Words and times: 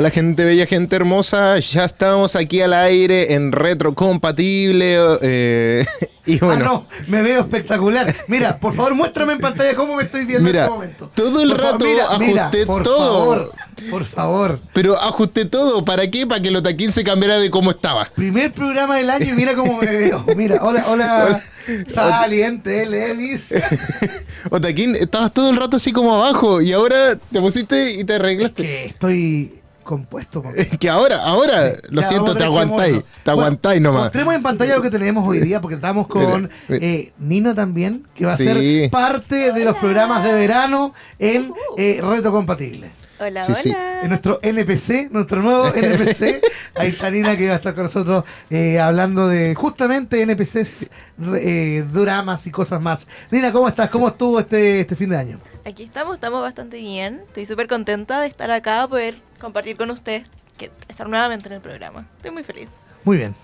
Hola 0.00 0.08
gente 0.08 0.46
bella, 0.46 0.64
gente 0.64 0.96
hermosa, 0.96 1.58
ya 1.58 1.84
estamos 1.84 2.34
aquí 2.34 2.62
al 2.62 2.72
aire 2.72 3.34
en 3.34 3.52
retrocompatible 3.52 4.96
eh, 5.20 5.84
y 6.26 6.36
Ah, 6.36 6.46
bueno, 6.46 6.64
no, 6.64 6.86
me 7.08 7.20
veo 7.20 7.42
espectacular. 7.42 8.10
Mira, 8.28 8.56
por 8.56 8.74
favor, 8.74 8.94
muéstrame 8.94 9.34
en 9.34 9.40
pantalla 9.40 9.74
cómo 9.74 9.96
me 9.96 10.04
estoy 10.04 10.24
viendo 10.24 10.46
Mira, 10.46 10.60
en 10.60 10.64
este 10.64 10.74
momento. 10.74 11.10
todo 11.14 11.42
el 11.42 11.50
Por 11.50 11.60
favor, 11.60 11.72
rato 11.82 12.14
ajusté 12.14 12.64
por 12.64 12.82
todo. 12.82 13.12
Favor, 13.12 13.52
por 13.90 14.04
favor. 14.06 14.60
pero 14.72 14.98
ajusté 14.98 15.44
todo, 15.44 15.84
¿para 15.84 16.10
qué? 16.10 16.26
Para 16.26 16.40
que 16.40 16.48
el 16.48 16.56
Otaquín 16.56 16.92
se 16.92 17.04
cambiara 17.04 17.38
de 17.38 17.50
cómo 17.50 17.70
estaba. 17.70 18.06
Primer 18.14 18.54
programa 18.54 18.96
del 18.96 19.10
año 19.10 19.34
y 19.34 19.36
mira 19.36 19.52
cómo 19.52 19.82
me 19.82 19.86
veo. 19.86 20.24
Mira, 20.34 20.64
hola, 20.64 20.86
hola. 20.88 21.42
Saliente, 21.92 22.86
Levis. 22.86 23.52
Otaquín, 24.50 24.96
estabas 24.96 25.34
todo 25.34 25.50
el 25.50 25.58
rato 25.58 25.76
así 25.76 25.92
como 25.92 26.14
abajo 26.14 26.62
y 26.62 26.72
ahora 26.72 27.16
te 27.16 27.38
pusiste 27.38 27.92
y 27.92 28.04
te 28.04 28.14
arreglaste. 28.14 28.62
Que 28.62 28.84
estoy 28.86 29.59
compuesto. 29.90 30.42
con- 30.42 30.52
Es 30.56 30.70
que 30.78 30.88
ahora, 30.88 31.16
ahora, 31.24 31.72
lo 31.90 32.02
siento, 32.02 32.34
te 32.36 32.44
aguantáis, 32.44 32.92
movernos. 32.94 33.04
te 33.04 33.30
Bueno, 33.30 33.40
aguantáis 33.42 33.80
nomás. 33.80 34.02
Mostremos 34.04 34.34
en 34.34 34.42
pantalla 34.42 34.76
lo 34.76 34.82
que 34.82 34.90
tenemos 34.90 35.28
hoy 35.28 35.40
día, 35.40 35.60
porque 35.60 35.74
estamos 35.74 36.06
con 36.06 36.48
eh, 36.68 37.12
Nino 37.18 37.54
también, 37.54 38.06
que 38.14 38.24
va 38.24 38.32
a 38.34 38.36
Sí. 38.36 38.44
ser 38.44 38.90
parte 38.90 39.52
de 39.52 39.64
los 39.64 39.76
programas 39.76 40.24
de 40.24 40.32
verano 40.32 40.94
en 41.18 41.52
eh, 41.76 42.00
Reto 42.02 42.30
Compatible. 42.32 42.90
Hola, 43.22 43.44
Sí, 43.44 43.52
sí. 43.54 43.68
hola. 43.70 44.00
En 44.02 44.08
nuestro 44.08 44.38
NPC, 44.40 45.08
nuestro 45.10 45.42
nuevo 45.42 45.66
NPC. 45.74 46.40
Ahí 46.74 46.88
está 46.88 47.10
Nina 47.10 47.36
que 47.36 47.48
va 47.48 47.52
a 47.52 47.56
estar 47.56 47.74
con 47.74 47.84
nosotros 47.84 48.24
eh, 48.48 48.80
hablando 48.80 49.28
de 49.28 49.54
justamente 49.54 50.22
NPCs, 50.22 50.90
eh, 51.36 51.84
dramas 51.92 52.46
y 52.46 52.50
cosas 52.50 52.80
más. 52.80 53.06
Nina, 53.30 53.52
¿cómo 53.52 53.68
estás? 53.68 53.90
¿Cómo 53.90 54.08
estuvo 54.08 54.40
este, 54.40 54.80
este 54.80 54.96
fin 54.96 55.10
de 55.10 55.16
año? 55.18 55.38
Aquí 55.66 55.82
estamos, 55.82 56.14
estamos 56.14 56.40
bastante 56.40 56.78
bien. 56.78 57.20
Estoy 57.26 57.44
súper 57.44 57.66
contenta 57.66 58.22
de 58.22 58.28
estar 58.28 58.50
acá, 58.50 58.86
poder 58.88 59.16
compartir 59.40 59.76
con 59.76 59.90
ustedes, 59.90 60.30
que 60.56 60.70
estar 60.88 61.08
nuevamente 61.08 61.48
en 61.48 61.54
el 61.54 61.60
programa. 61.60 62.06
Estoy 62.16 62.30
muy 62.30 62.44
feliz. 62.44 62.70
Muy 63.04 63.16
bien, 63.16 63.34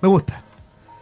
me 0.00 0.08
gusta. 0.08 0.42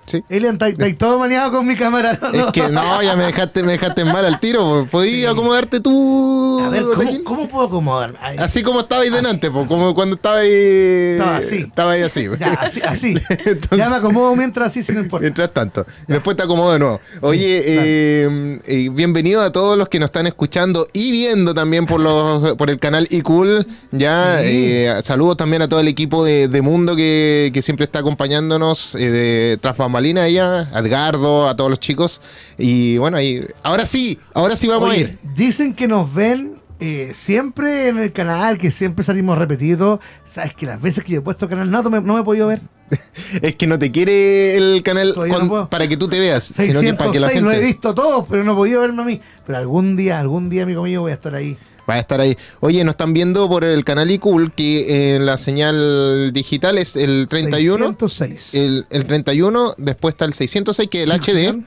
Sí. 0.07 0.23
Elian, 0.29 0.59
¿estáis 0.61 0.99
todo 0.99 1.19
maneado 1.19 1.53
con 1.53 1.67
mi 1.67 1.77
cámara? 1.77 2.19
¿no? 2.21 2.47
Es 2.49 2.53
que 2.53 2.69
no, 2.69 3.03
ya 3.03 3.15
me 3.17 3.25
dejaste, 3.25 3.63
me 3.63 3.73
dejaste 3.73 4.05
mal 4.05 4.25
al 4.25 4.41
tiro. 4.41 4.87
Podías 4.91 5.33
acomodarte 5.33 5.81
tú. 5.81 6.61
A 6.65 6.69
ver, 6.71 6.83
Otaquín? 6.83 7.23
¿cómo, 7.23 7.37
cómo 7.43 7.49
puedo 7.49 7.67
acomodar? 7.69 8.15
Ay, 8.21 8.37
Así 8.39 8.63
como 8.63 8.81
estaba 8.81 9.03
ahí 9.03 9.09
Así, 9.09 9.17
delante, 9.17 9.51
po, 9.51 9.67
como 9.67 9.95
cuando 9.95 10.17
estaba 10.17 10.39
ahí. 10.39 10.51
Estaba 10.51 11.37
así. 11.37 11.73
Ahí 11.77 12.03
así. 12.03 12.29
Ya, 12.41 12.53
así, 12.55 12.81
así. 12.83 13.15
Entonces- 13.47 13.79
ya 13.79 13.91
me 13.91 13.97
acomodo 13.97 14.35
mientras 14.37 14.69
así, 14.69 14.83
si 14.83 14.93
no 14.93 15.01
importa. 15.01 15.23
Mientras 15.23 15.53
tanto, 15.53 15.87
después 16.09 16.37
te 16.37 16.43
acomodo 16.43 16.73
de 16.73 16.79
nuevo. 16.81 17.01
Oye, 17.21 17.63
eh, 17.65 18.59
eh, 18.67 18.89
bienvenido 18.93 19.41
a 19.43 19.53
todos 19.53 19.79
los 19.79 19.89
que 19.89 19.99
nos 20.01 20.09
están 20.09 20.27
escuchando 20.27 20.89
y 20.93 21.11
viendo 21.13 21.55
también 21.55 21.87
por 21.87 22.01
los 22.01 22.55
por 22.57 22.71
el 22.71 22.79
canal 22.79 23.07
iCool. 23.11 23.67
Ya, 23.93 24.39
Sí. 24.41 24.47
eh, 24.49 24.95
saludos 25.03 25.37
también 25.37 25.63
a 25.63 25.69
todo 25.69 25.81
el 25.81 25.89
equipo 25.89 26.25
de, 26.25 26.49
de 26.49 26.63
Mundo 26.63 26.97
que, 26.97 27.51
que 27.55 27.63
siempre 27.63 27.85
está 27.85 28.01
acompañándonos, 28.01 28.95
eh, 28.97 29.11
de 29.11 29.59
Bambalinas 29.93 30.27
ella, 30.27 30.71
a 30.73 30.79
Edgardo, 30.79 31.47
a 31.47 31.55
todos 31.55 31.69
los 31.69 31.79
chicos. 31.79 32.23
Y 32.57 32.97
bueno, 32.97 33.19
ahí, 33.19 33.47
ahora 33.63 33.85
sí, 33.85 34.19
ahora 34.33 34.57
sí 34.57 34.67
vamos 34.67 34.91
a 34.91 34.97
ir. 34.97 35.19
dicen 35.37 35.75
que 35.75 35.87
nos 35.87 36.13
ven 36.13 36.55
eh, 36.81 37.13
siempre 37.15 37.89
en 37.89 37.99
el 37.99 38.13
canal, 38.13 38.57
que 38.57 38.71
siempre 38.71 39.05
salimos 39.05 39.37
repetidos. 39.37 40.01
Sabes 40.27 40.55
que 40.55 40.65
las 40.65 40.81
veces 40.81 41.05
que 41.05 41.13
yo 41.13 41.19
he 41.19 41.23
puesto 41.23 41.47
canal 41.47 41.69
me, 41.69 42.01
no 42.01 42.15
me 42.15 42.21
he 42.21 42.25
podido 42.25 42.47
ver. 42.49 42.61
Es 43.43 43.57
que 43.57 43.67
no 43.67 43.79
te 43.79 43.91
quiere 43.91 44.57
el 44.57 44.83
canal 44.83 45.15
no 45.17 45.69
para 45.71 45.89
que 45.89 45.97
tú 45.97 46.09
te 46.09 46.19
veas, 46.19 46.45
sino 46.45 46.81
que 46.81 46.95
para 46.95 47.11
que 47.11 47.21
la 47.21 47.29
606 47.29 47.43
lo 47.43 47.53
he 47.53 47.61
visto 47.61 47.95
todos, 47.95 48.27
pero 48.29 48.45
no 48.45 48.53
he 48.53 48.55
podido 48.55 48.81
verme 48.81 49.03
a 49.03 49.05
mí. 49.05 49.21
Pero 49.47 49.59
algún 49.59 49.97
día, 49.97 50.19
algún 50.21 50.51
día, 50.51 50.63
amigo 50.63 50.83
mío, 50.83 51.03
voy 51.03 51.11
a 51.11 51.15
estar 51.15 51.35
ahí. 51.35 51.57
Va 51.89 51.95
a 51.95 51.99
estar 51.99 52.21
ahí. 52.21 52.37
Oye, 52.61 52.85
nos 52.85 52.93
están 52.93 53.13
viendo 53.13 53.49
por 53.49 53.65
el 53.65 53.85
canal 53.85 54.11
iCool 54.11 54.53
que 54.53 55.17
en 55.17 55.27
la 55.27 55.37
señal 55.37 56.33
digital 56.33 56.79
es 56.79 56.95
el 56.97 57.27
31. 57.29 57.97
606. 57.99 58.55
El, 58.55 58.87
el 58.91 59.05
31, 59.07 59.73
después 59.79 60.13
está 60.15 60.25
el 60.25 60.33
606, 60.33 60.89
que 60.89 61.03
es 61.03 61.11
el 61.11 61.23
Sí, 61.23 61.33
HD. 61.33 61.63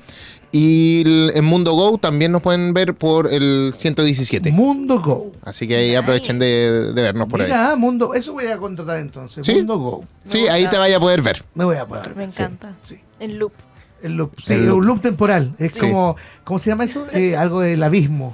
Y 0.52 1.02
el, 1.06 1.32
en 1.36 1.44
Mundo 1.44 1.74
Go 1.74 1.98
también 1.98 2.32
nos 2.32 2.42
pueden 2.42 2.74
ver 2.74 2.94
por 2.94 3.28
el 3.34 3.74
117. 3.76 4.54
Mundo 4.54 5.02
Go. 5.02 5.34
Así 5.44 5.68
que 5.68 5.76
ahí 5.76 5.96
aprovechen 5.96 6.40
de, 6.40 6.94
de 6.94 7.02
vernos 7.02 7.28
por 7.28 7.42
ahí. 7.42 7.48
Mira, 7.48 7.76
Mundo, 7.76 8.14
eso 8.14 8.32
voy 8.32 8.46
a 8.48 8.58
contratar 8.58 9.00
entonces. 9.00 9.46
¿Sí? 9.46 9.56
Mundo 9.56 9.78
Go. 9.80 10.06
Sí, 10.24 10.44
Me 10.44 10.50
ahí 10.52 10.62
gusta. 10.62 10.72
te 10.72 10.78
vaya 10.78 10.96
a 10.96 11.00
poder 11.02 11.22
ver. 11.22 11.44
Me 11.56 11.66
voy 11.66 11.76
a 11.76 11.86
poder. 11.86 12.16
Me 12.16 12.24
encanta. 12.24 12.74
Sí. 12.84 12.98
En 13.20 13.38
loop. 13.38 13.52
El 14.02 14.16
loop. 14.16 14.32
Sí, 14.46 14.54
El 14.54 14.68
loop. 14.68 14.78
un 14.78 14.86
loop 14.88 15.02
temporal. 15.02 15.54
Es 15.60 15.74
Sí. 15.74 15.80
como, 15.82 16.16
¿cómo 16.46 16.58
se 16.60 16.70
llama 16.70 16.86
eso? 16.86 17.06
Eh, 17.12 17.36
algo 17.36 17.60
del 17.60 17.84
abismo. 17.84 18.34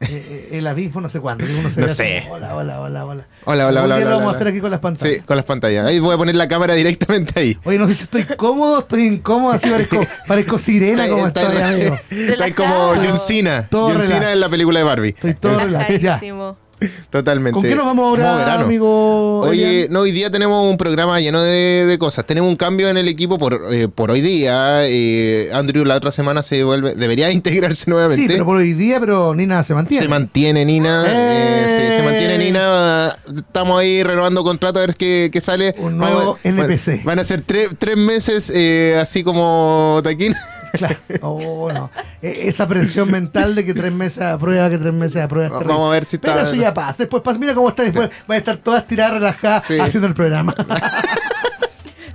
Eh, 0.00 0.06
eh, 0.10 0.48
el 0.58 0.66
abismo, 0.66 1.00
no 1.00 1.08
sé 1.08 1.20
cuándo. 1.20 1.44
que 1.46 1.52
uno 1.54 1.70
se 1.70 1.80
No 1.80 1.86
así, 1.86 1.94
sé. 1.96 2.26
Hola, 2.30 2.54
hola, 2.56 2.80
hola, 2.80 3.04
hola. 3.06 3.24
Hola, 3.44 3.66
hola, 3.68 3.82
hola. 3.82 3.94
hola, 3.96 3.98
lo 4.04 4.10
vamos 4.10 4.20
hola. 4.22 4.28
a 4.28 4.34
hacer 4.34 4.48
aquí 4.48 4.60
con 4.60 4.70
las 4.70 4.80
pantallas. 4.80 5.16
Sí, 5.16 5.22
con 5.22 5.36
las 5.36 5.44
pantallas. 5.44 5.86
Ahí 5.86 5.98
voy 5.98 6.14
a 6.14 6.16
poner 6.16 6.34
la 6.34 6.48
cámara 6.48 6.74
directamente 6.74 7.38
ahí. 7.40 7.58
Oye, 7.64 7.78
no 7.78 7.86
sé 7.88 7.94
si 7.94 8.02
estoy 8.04 8.24
cómodo, 8.36 8.80
estoy 8.80 9.06
incómodo, 9.06 9.52
así 9.52 9.68
parezco, 9.70 10.00
parezco 10.26 10.58
sirena 10.58 11.06
como 11.08 11.26
Está- 11.26 11.42
estoy, 11.42 12.22
está- 12.32 12.54
como. 12.54 12.94
John 12.96 13.16
Cena. 13.18 13.66
Todo 13.68 13.90
John 13.92 14.02
Cena 14.02 14.32
en 14.32 14.40
la 14.40 14.48
película 14.48 14.78
de 14.80 14.84
Barbie. 14.84 15.08
Estoy 15.10 15.34
todo 15.34 15.58
relajado. 15.58 16.63
Totalmente. 17.10 17.52
¿Con 17.54 17.62
qué 17.62 17.74
nos 17.74 17.86
vamos 17.86 18.18
ahora, 18.18 18.54
amigo? 18.54 19.40
Oye, 19.40 19.64
Elian? 19.80 19.92
no, 19.92 20.00
hoy 20.00 20.10
día 20.12 20.30
tenemos 20.30 20.68
un 20.68 20.76
programa 20.76 21.20
lleno 21.20 21.42
de, 21.42 21.86
de 21.86 21.98
cosas. 21.98 22.26
Tenemos 22.26 22.48
un 22.50 22.56
cambio 22.56 22.88
en 22.88 22.96
el 22.96 23.08
equipo 23.08 23.38
por, 23.38 23.66
eh, 23.72 23.88
por 23.88 24.10
hoy 24.10 24.20
día. 24.20 24.86
Eh, 24.86 25.50
Andrew 25.52 25.84
la 25.84 25.96
otra 25.96 26.12
semana 26.12 26.42
se 26.42 26.62
vuelve, 26.64 26.94
debería 26.94 27.30
integrarse 27.32 27.90
nuevamente. 27.90 28.22
Sí, 28.22 28.28
pero 28.28 28.44
por 28.44 28.56
hoy 28.56 28.72
día, 28.74 29.00
pero 29.00 29.34
Nina 29.34 29.62
se 29.64 29.74
mantiene. 29.74 30.04
Se 30.04 30.08
mantiene 30.08 30.64
Nina, 30.64 31.04
eh, 31.06 31.66
¡Eh! 31.68 31.88
sí, 31.90 31.96
se 31.96 32.02
mantiene 32.02 32.38
Nina. 32.38 33.14
Estamos 33.34 33.80
ahí 33.80 34.02
renovando 34.02 34.42
contrato 34.44 34.78
a 34.78 34.82
ver 34.82 34.96
qué, 34.96 35.30
qué 35.32 35.40
sale. 35.40 35.74
Un 35.78 35.98
nuevo 35.98 36.38
Van- 36.44 36.58
NPC. 36.58 37.04
Van 37.04 37.18
a 37.18 37.24
ser 37.24 37.42
tres, 37.42 37.68
tres 37.78 37.96
meses 37.96 38.50
eh, 38.54 38.98
así 39.00 39.22
como 39.22 40.00
Taquín. 40.02 40.34
Claro. 40.74 40.96
Oh, 41.22 41.70
no. 41.72 41.90
E- 42.20 42.48
Esa 42.48 42.66
presión 42.66 43.10
mental 43.10 43.54
de 43.54 43.64
que 43.64 43.74
tres 43.74 43.92
meses 43.92 44.22
a 44.22 44.36
prueba, 44.38 44.68
que 44.70 44.78
tres 44.78 44.92
meses 44.92 45.22
a 45.22 45.28
prueba. 45.28 45.46
es 45.46 45.52
terrible. 45.52 45.72
Vamos 45.74 45.88
a 45.88 45.92
ver 45.92 46.04
si 46.04 46.16
está- 46.16 46.34
Pero 46.34 46.46
eso 46.46 46.54
ya 46.56 46.74
pasa. 46.74 46.96
Después 46.98 47.22
pasa. 47.22 47.38
Mira 47.38 47.54
cómo 47.54 47.68
está. 47.68 47.82
Después 47.84 48.10
va 48.30 48.34
a 48.34 48.38
estar 48.38 48.56
toda 48.58 48.78
estirada, 48.78 49.12
relajada, 49.14 49.60
Sí. 49.62 49.78
haciendo 49.78 50.08
el 50.08 50.14
programa. 50.14 50.54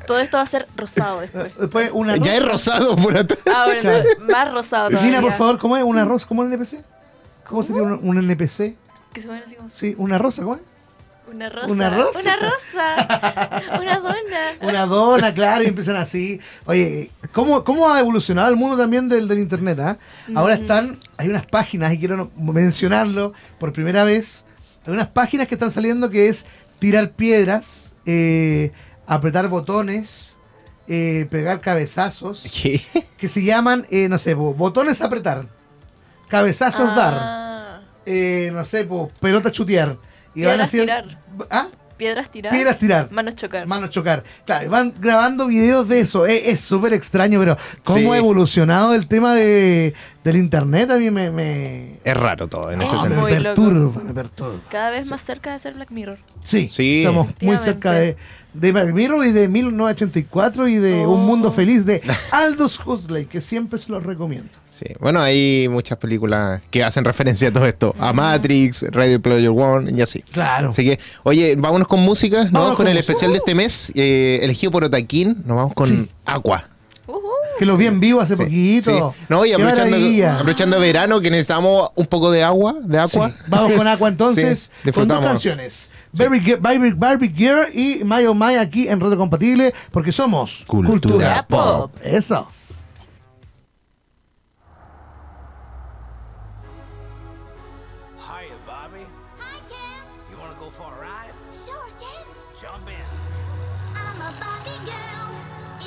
Todo 0.08 0.20
esto 0.20 0.38
va 0.38 0.44
a 0.44 0.47
ser 0.47 0.68
rosado 0.75 1.20
después. 1.22 1.52
Después 1.59 1.92
una 1.94 2.16
ya 2.18 2.34
es 2.36 2.42
rosa. 2.44 2.78
rosado 2.80 2.96
por 2.96 3.16
atrás. 3.16 3.40
Ah, 3.46 3.66
bueno, 3.66 3.81
Claro. 3.81 4.03
más 4.28 4.52
rosado 4.52 4.90
todavía. 4.90 5.08
Nina, 5.12 5.22
por 5.22 5.34
favor, 5.34 5.59
¿cómo 5.59 5.78
es? 5.78 5.84
¿Una 5.84 6.03
rosa? 6.03 6.26
¿Cómo 6.28 6.44
es 6.44 6.47
un 6.50 6.53
NPC? 6.53 6.84
¿Cómo 7.47 7.62
sería 7.64 7.84
un, 7.84 8.00
un 8.02 8.18
NPC? 8.18 8.76
Que 9.14 9.22
se 9.22 9.28
ven 9.28 9.44
así 9.46 9.56
como... 9.56 9.70
Sí, 9.70 9.94
una 10.00 10.18
rosa, 10.18 10.41
¿cómo 10.41 10.56
es? 10.56 10.62
Una 11.31 11.50
rosa. 11.50 11.67
Una 11.67 11.90
rosa. 11.90 12.19
Una 12.19 12.35
rosa. 12.38 13.62
Una 13.81 14.00
dona. 14.00 14.51
Una 14.62 14.85
dona, 14.85 15.34
claro, 15.34 15.63
y 15.63 15.67
empiezan 15.67 15.95
así. 15.95 16.40
Oye, 16.66 17.12
¿cómo, 17.34 17.63
cómo 17.63 17.90
ha 17.91 18.00
evolucionado 18.00 18.50
el 18.50 18.56
mundo 18.56 18.78
también 18.78 19.07
del, 19.09 19.28
del 19.28 19.40
internet? 19.40 19.79
ah? 19.79 19.97
Ahora 20.35 20.56
están, 20.56 20.97
hay 21.17 21.29
unas 21.29 21.45
páginas, 21.45 21.94
y 21.94 22.00
quiero 22.00 22.31
mencionarlo 22.38 23.34
por 23.59 23.73
primera 23.73 24.03
vez, 24.03 24.44
hay 24.85 24.94
unas 24.94 25.07
páginas 25.07 25.47
que 25.47 25.56
están 25.56 25.72
saliendo 25.72 26.09
que 26.09 26.29
es 26.29 26.45
tirar 26.79 27.12
piedras, 27.12 27.91
eh, 28.06 28.72
apretar 29.06 29.47
botones, 29.50 30.34
eh, 30.88 31.28
pegar 31.29 31.61
cabezazos, 31.61 32.44
¿Qué? 32.61 32.81
que 33.17 33.28
se 33.28 33.44
llaman, 33.44 33.85
eh, 33.91 34.07
no 34.09 34.17
sé, 34.17 34.34
botones 34.34 35.01
apretar, 35.01 35.46
cabezazos 36.28 36.96
dar, 36.96 37.13
Ah, 37.17 37.81
eh, 38.06 38.50
no 38.53 38.63
sé, 38.66 38.85
po, 38.85 39.09
pelota 39.19 39.52
chutear. 39.52 39.96
Y 40.40 40.46
van 40.46 40.52
Piedras 40.58 40.68
haciendo... 40.68 40.86
tirar. 40.94 41.47
¿Ah? 41.50 41.68
Piedras 41.97 42.32
tirar. 42.32 42.53
Piedras 42.53 42.78
tirar. 42.78 43.12
Manos 43.12 43.36
chocar. 43.36 43.68
Manos 43.68 43.90
chocar. 43.90 44.24
Claro, 44.46 44.66
y 44.66 44.70
van 44.70 44.94
grabando 45.02 45.47
videos 45.47 45.90
de 45.90 46.00
eso. 46.00 46.26
Es 46.26 46.44
es 46.47 46.62
súper 46.62 46.94
extraño, 46.94 47.38
pero 47.41 47.58
cómo 47.84 48.00
Sí. 48.00 48.08
ha 48.08 48.18
evolucionado 48.18 48.94
el 48.94 49.06
tema 49.09 49.34
de, 49.36 49.94
del 50.24 50.38
internet 50.38 50.90
a 50.91 50.97
mí 50.97 51.12
me, 51.12 51.30
me, 51.30 52.00
Es 52.06 52.16
raro 52.16 52.47
todo 52.47 52.72
en 52.72 52.80
Oh, 52.80 52.84
ese 52.86 52.96
me 52.96 53.02
sentido. 53.02 53.22
muy 53.22 53.32
loco. 53.34 53.44
perturba, 53.44 54.03
me 54.06 54.14
perturba. 54.14 54.59
Cada 54.70 54.91
vez 54.91 55.12
más 55.12 55.22
cerca 55.22 55.52
de 55.52 55.59
ser 55.59 55.74
Black 55.74 55.91
Mirror. 55.91 56.20
Sí, 56.46 56.70
Sí. 56.72 57.00
estamos 57.00 57.28
muy 57.41 57.58
cerca 57.58 57.91
de, 57.91 58.16
de 58.53 58.72
Black 58.72 58.94
Mirror 58.94 59.26
y 59.26 59.34
de 59.34 59.50
1984 59.50 60.70
y 60.70 60.78
de 60.78 61.06
Oh. 61.06 61.12
Un 61.16 61.26
Mundo 61.26 61.52
Feliz 61.52 61.86
de 61.86 62.02
Aldous 62.32 62.80
Huxley, 62.80 63.26
que 63.26 63.41
siempre 63.41 63.78
se 63.78 63.91
los 63.91 64.03
recomiendo. 64.03 64.52
Sí. 64.69 64.85
Bueno, 64.99 65.19
hay 65.19 65.67
muchas 65.69 65.97
películas 65.97 66.61
que 66.69 66.83
hacen 66.83 67.03
referencia 67.03 67.49
a 67.49 67.51
todo 67.53 67.66
esto. 67.66 67.93
A 67.99 68.13
Matrix, 68.13 68.85
Radio 68.91 69.21
Player 69.21 69.49
One 69.49 69.91
y 69.97 70.01
así. 70.01 70.21
Claro. 70.31 70.69
Así 70.69 70.85
que, 70.85 70.99
oye, 71.23 71.55
vámonos 71.57 71.87
con 71.87 71.99
música. 72.01 72.43
Nos 72.43 72.51
vamos 72.51 72.67
con 72.69 72.75
con 72.77 72.87
el 72.87 72.97
especial 72.97 73.31
de 73.31 73.37
este 73.37 73.55
mes, 73.55 73.91
eh, 73.95 74.39
elegido 74.41 74.71
por 74.71 74.83
Otaquín. 74.85 75.43
Nos 75.45 75.57
vamos 75.57 75.73
con 75.73 75.89
Sí. 75.89 76.09
Aqua. 76.25 76.69
Ujú. 77.07 77.21
Que 77.57 77.66
los 77.66 77.77
vi 77.77 77.87
en 77.87 77.99
vivo 77.99 78.21
hace 78.21 78.37
Sí, 78.37 78.43
poquito. 78.43 79.13
sí. 79.17 79.23
No, 79.27 79.45
y 79.45 79.51
aprovechando, 79.51 79.97
aprovechando 80.33 80.79
verano 80.79 81.19
que 81.19 81.29
necesitamos 81.31 81.89
un 81.95 82.05
poco 82.05 82.31
de 82.31 82.43
agua, 82.43 82.75
de 82.81 82.99
agua. 82.99 83.29
Sí. 83.29 83.35
Vamos 83.47 83.73
con 83.73 83.87
Aqua 83.87 84.07
entonces, 84.09 84.71
Sí, 84.85 84.91
con 84.91 85.07
dos 85.07 85.19
canciones. 85.19 85.89
Barbie, 86.13 86.55
Barbie, 86.55 86.93
Barbie 86.93 87.33
Girl 87.35 87.67
y 87.73 88.01
My 88.03 88.25
Oh 88.25 88.33
My 88.33 88.55
aquí 88.55 88.87
en 88.87 88.99
Reto 88.99 89.17
Compatible, 89.17 89.73
porque 89.91 90.11
somos 90.11 90.63
Cultura 90.67 91.45
Pop. 91.47 91.91
Eso. 92.03 92.47
Jump 102.61 102.90
in. 102.90 102.96
I'm 103.96 104.17
a 104.20 104.34
Barbie 104.38 104.84
girl 104.84 105.32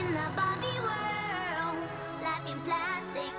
in 0.00 0.06
the 0.14 0.26
Barbie 0.34 0.80
world. 0.80 1.84
Life 2.22 2.48
in 2.48 2.58
plastic, 2.60 3.34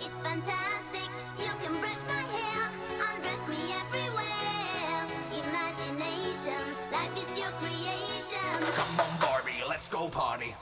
it's 0.00 0.18
fantastic. 0.20 1.10
You 1.36 1.52
can 1.62 1.78
brush 1.78 2.00
my 2.08 2.22
hair, 2.32 2.70
undress 3.12 3.48
me 3.48 3.74
everywhere. 3.84 5.04
Imagination, 5.44 6.64
life 6.90 7.14
is 7.18 7.38
your 7.38 7.50
creation. 7.60 8.72
Come 8.72 9.00
on, 9.00 9.20
Barbie, 9.20 9.62
let's 9.68 9.86
go 9.88 10.08
party. 10.08 10.54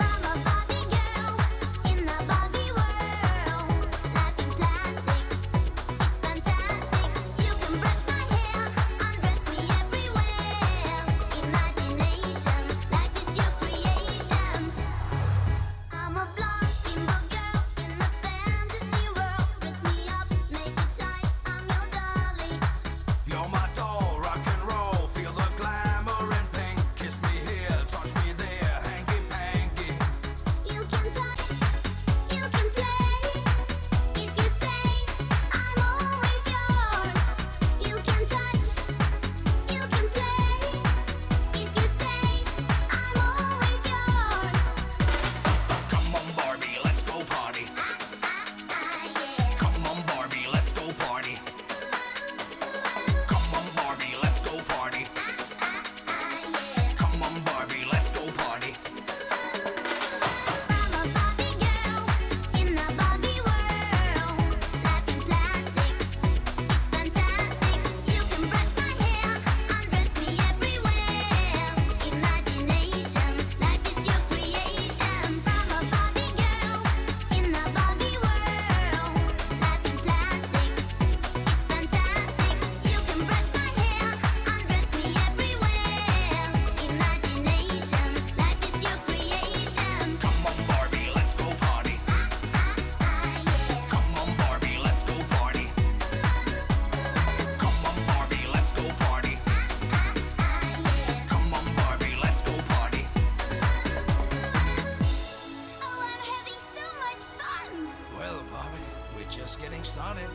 just 109.32 109.58
getting 109.61 109.82
started. 109.82 110.29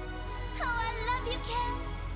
Oh, 0.59 0.63
I 0.63 0.91
love 1.05 1.31
you, 1.31 1.39
Ken. 1.45 2.06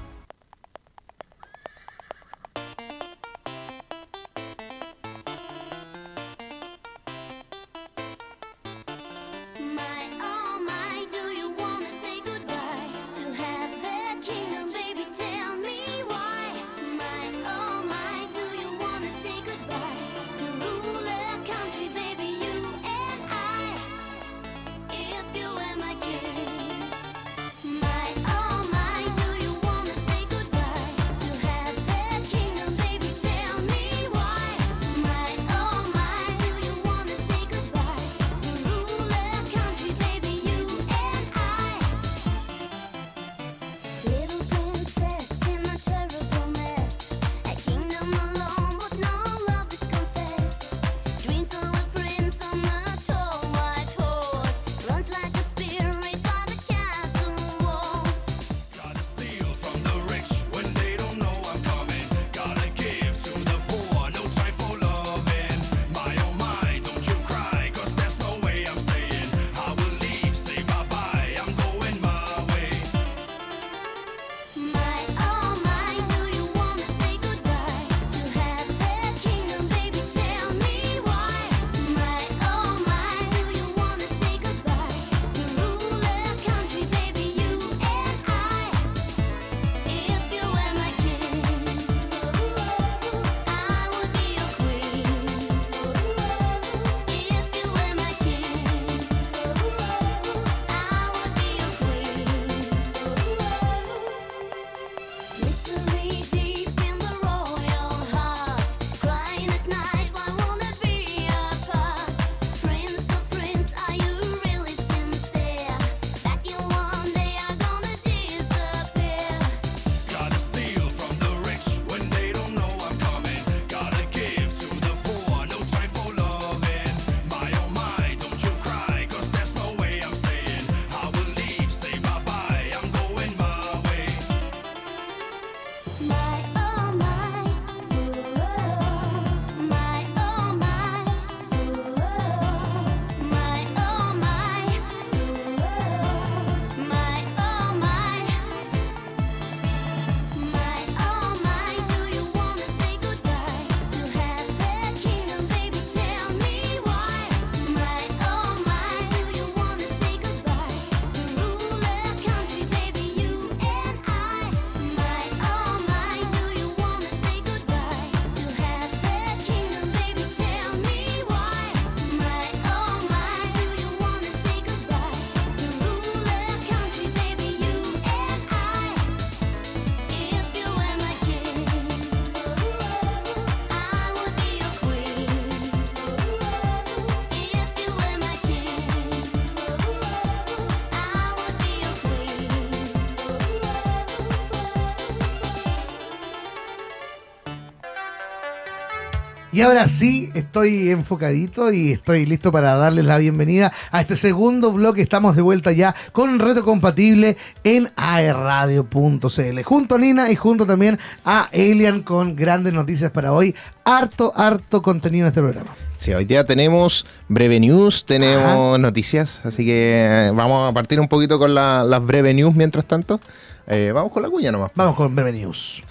Y 199.54 199.60
ahora 199.62 199.90
sí, 199.90 200.32
estoy 200.34 200.92
enfocadito 200.92 201.74
y 201.74 201.92
estoy 201.92 202.26
listo 202.26 202.54
para 202.54 202.76
darles 202.78 203.04
la 203.04 203.18
bienvenida 203.18 203.70
a 203.92 204.00
este 204.00 204.16
segundo 204.16 204.72
bloque. 204.72 205.02
Estamos 205.02 205.36
de 205.36 205.42
vuelta 205.42 205.74
ya 205.74 205.94
con 206.14 206.40
Reto 206.40 206.64
Compatible 206.64 207.36
en 207.66 207.92
aerradio.cl. 207.98 209.62
Junto 209.66 209.96
a 209.96 209.98
Nina 209.98 210.32
y 210.32 210.38
junto 210.38 210.66
también 210.66 210.98
a 211.26 211.50
Elian 211.52 212.02
con 212.02 212.34
grandes 212.38 212.72
noticias 212.72 213.12
para 213.12 213.34
hoy. 213.34 213.54
Harto, 213.84 214.32
harto 214.38 214.82
contenido 214.82 215.26
en 215.26 215.30
este 215.30 215.42
programa. 215.42 215.72
Sí, 215.96 216.14
hoy 216.14 216.24
día 216.24 216.46
tenemos 216.46 217.06
breve 217.28 217.60
news, 217.60 218.06
tenemos 218.06 218.80
noticias, 218.80 219.42
así 219.46 219.66
que 219.66 220.28
eh, 220.28 220.32
vamos 220.34 220.72
a 220.72 220.74
partir 220.74 220.98
un 221.02 221.10
poquito 221.10 221.38
con 221.38 221.54
la- 221.54 221.84
las 221.84 222.02
breve 222.06 222.34
news 222.34 222.56
mientras 222.56 222.86
tanto. 222.86 223.20
Eh, 223.68 223.92
vamos 223.94 224.14
con 224.14 224.24
la 224.24 224.30
cuña 224.30 224.52
nomás. 224.52 224.72
Vamos 224.76 224.96
con 224.96 225.14
Breve 225.14 225.34
News. 225.34 225.84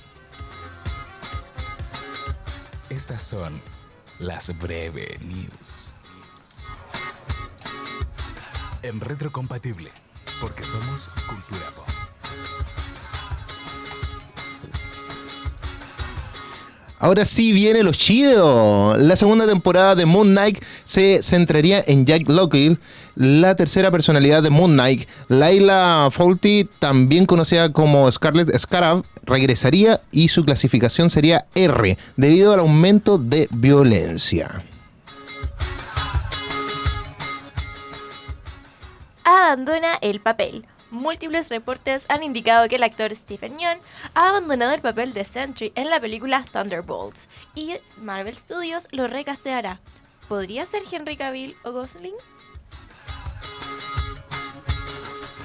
Estas 2.90 3.22
son 3.22 3.60
las 4.18 4.58
breve 4.58 5.16
news. 5.22 5.94
En 8.82 8.98
retrocompatible, 8.98 9.92
porque 10.40 10.64
somos 10.64 11.08
cultura 11.28 11.70
pop. 11.76 11.89
Ahora 17.00 17.24
sí 17.24 17.52
viene 17.52 17.82
lo 17.82 17.92
chido. 17.92 18.96
La 18.98 19.16
segunda 19.16 19.46
temporada 19.46 19.94
de 19.94 20.06
Moon 20.06 20.28
Knight 20.28 20.62
se 20.84 21.22
centraría 21.22 21.82
en 21.86 22.04
Jack 22.04 22.28
Lockett, 22.28 22.78
la 23.16 23.56
tercera 23.56 23.90
personalidad 23.90 24.42
de 24.42 24.50
Moon 24.50 24.74
Knight. 24.74 25.08
Layla 25.28 26.10
Fawlty, 26.12 26.68
también 26.78 27.26
conocida 27.26 27.72
como 27.72 28.10
Scarlet 28.12 28.56
Scarab, 28.58 29.02
regresaría 29.24 30.02
y 30.12 30.28
su 30.28 30.44
clasificación 30.44 31.10
sería 31.10 31.46
R, 31.54 31.96
debido 32.16 32.52
al 32.52 32.60
aumento 32.60 33.16
de 33.16 33.48
violencia. 33.50 34.62
abandona 39.50 39.96
el 40.00 40.20
papel. 40.20 40.64
Múltiples 40.90 41.50
reportes 41.50 42.06
han 42.08 42.24
indicado 42.24 42.68
que 42.68 42.74
el 42.74 42.82
actor 42.82 43.14
Stephen 43.14 43.58
Yeun 43.58 43.78
ha 44.14 44.28
abandonado 44.30 44.72
el 44.72 44.80
papel 44.80 45.12
de 45.12 45.24
Sentry 45.24 45.72
en 45.76 45.88
la 45.88 46.00
película 46.00 46.44
Thunderbolts 46.52 47.28
y 47.54 47.74
Marvel 47.98 48.36
Studios 48.36 48.88
lo 48.90 49.06
recasteará. 49.06 49.78
¿Podría 50.28 50.66
ser 50.66 50.82
Henry 50.90 51.16
Cavill 51.16 51.56
o 51.62 51.70
Gosling? 51.70 52.14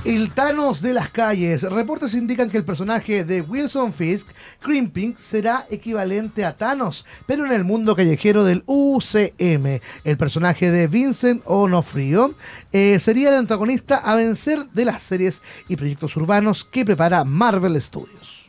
El 0.06 0.32
Thanos 0.34 0.84
de 0.84 0.94
las 0.94 1.10
calles. 1.10 1.64
Reportes 1.64 2.14
indican 2.14 2.52
que 2.52 2.58
el 2.58 2.64
personaje 2.64 3.26
de 3.26 3.42
Wilson 3.42 3.92
Fisk, 3.92 4.28
Crimping, 4.62 5.16
será 5.20 5.66
equivalente 5.72 6.46
a 6.46 6.56
Thanos, 6.56 7.08
pero 7.26 7.44
en 7.44 7.52
el 7.52 7.64
mundo 7.64 7.96
callejero 7.96 8.44
del 8.44 8.62
UCM. 8.68 9.82
El 10.04 10.18
personaje 10.18 10.70
de 10.70 10.86
Vincent 10.86 11.42
Onofrio 11.46 12.36
eh, 12.72 13.00
sería 13.00 13.30
el 13.30 13.36
antagonista 13.36 13.98
a 13.98 14.14
vencer 14.14 14.70
de 14.74 14.86
las 14.86 15.02
series 15.02 15.42
y 15.68 15.76
proyectos 15.76 16.16
urbanos 16.16 16.66
que 16.66 16.86
prepara 16.86 17.24
Marvel 17.24 17.82
Studios. 17.82 18.46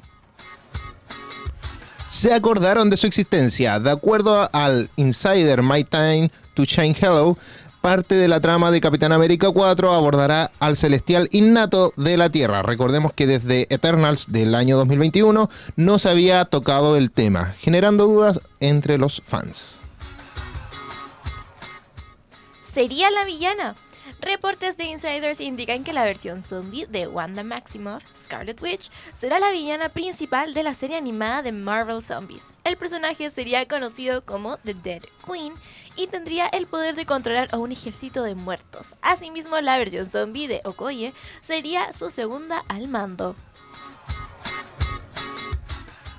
se 2.07 2.33
acordaron 2.33 2.89
de 2.89 2.97
su 2.97 3.07
existencia. 3.07 3.81
De 3.81 3.91
acuerdo 3.91 4.49
al 4.53 4.91
Insider 4.97 5.63
My 5.63 5.85
Time 5.85 6.31
to 6.55 6.65
Shine 6.65 6.95
Hello, 6.99 7.37
parte 7.87 8.17
de 8.17 8.27
la 8.27 8.41
trama 8.41 8.73
de 8.73 8.81
Capitán 8.81 9.13
América 9.13 9.49
4 9.49 9.93
abordará 9.93 10.51
al 10.59 10.77
celestial 10.77 11.29
innato 11.31 11.93
de 11.95 12.17
la 12.17 12.31
Tierra. 12.31 12.63
Recordemos 12.63 13.13
que 13.13 13.29
desde 13.29 13.73
Eternals 13.73 14.33
del 14.33 14.57
año 14.57 14.77
2021 14.77 15.49
no 15.77 15.99
se 16.01 16.09
había 16.09 16.45
tocado 16.47 16.97
el 16.97 17.13
tema, 17.13 17.55
generando 17.61 18.09
dudas 18.09 18.41
entre 18.59 18.99
los 18.99 19.23
fans. 19.25 19.79
¿Sería 22.65 23.09
la 23.13 23.25
villana? 23.25 23.77
Reportes 24.21 24.77
de 24.77 24.85
insiders 24.85 25.41
indican 25.41 25.85
que 25.85 25.93
la 25.93 26.05
versión 26.05 26.43
zombie 26.43 26.87
de 26.87 27.07
Wanda 27.07 27.43
Maximoff, 27.43 28.03
Scarlet 28.17 28.61
Witch, 28.63 28.91
será 29.15 29.39
la 29.39 29.53
villana 29.53 29.91
principal 29.91 30.55
de 30.55 30.63
la 30.63 30.75
serie 30.75 30.97
animada 30.97 31.43
de 31.43 31.53
Marvel 31.53 32.03
Zombies. 32.03 32.45
El 32.65 32.77
personaje 32.77 33.29
sería 33.31 33.69
conocido 33.69 34.25
como 34.25 34.57
The 34.59 34.75
Dead 34.75 35.03
Queen 35.27 35.53
y 35.97 36.07
tendría 36.07 36.49
el 36.49 36.67
poder 36.67 36.97
de 36.97 37.07
controlar 37.07 37.49
a 37.53 37.59
un 37.59 37.73
ejército 37.73 38.23
de 38.23 38.35
muertos. 38.35 38.95
Asimismo, 39.03 39.61
la 39.61 39.79
versión 39.79 40.07
zombie 40.07 40.49
de 40.49 40.63
Okoye 40.65 41.13
sería 41.43 41.93
su 41.93 42.11
segunda 42.11 42.65
al 42.69 42.89
mando. 42.89 43.37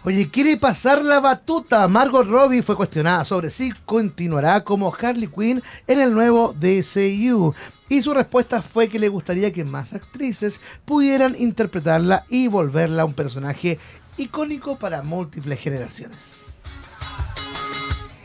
Oye, 0.08 0.30
quiere 0.30 0.56
pasar 0.56 1.04
la 1.04 1.20
batuta. 1.20 1.86
Margot 1.90 2.26
Robbie 2.26 2.64
fue 2.64 2.78
cuestionada 2.78 3.26
sobre 3.26 3.50
si 3.50 3.74
continuará 3.86 4.64
como 4.64 4.96
Harley 4.98 5.28
Quinn 5.28 5.62
en 5.86 6.00
el 6.00 6.14
nuevo 6.14 6.56
DCU. 6.58 7.54
Y 7.90 8.02
su 8.02 8.14
respuesta 8.14 8.62
fue 8.62 8.90
que 8.90 9.00
le 9.00 9.10
gustaría 9.10 9.54
que 9.54 9.64
más 9.64 9.94
actrices 9.94 10.60
pudieran 10.86 11.36
interpretarla 11.40 12.26
y 12.30 12.48
volverla 12.48 13.06
un 13.06 13.14
personaje 13.14 13.80
icónico 14.18 14.78
para 14.78 15.04
múltiples 15.04 15.60
generaciones. 15.60 16.46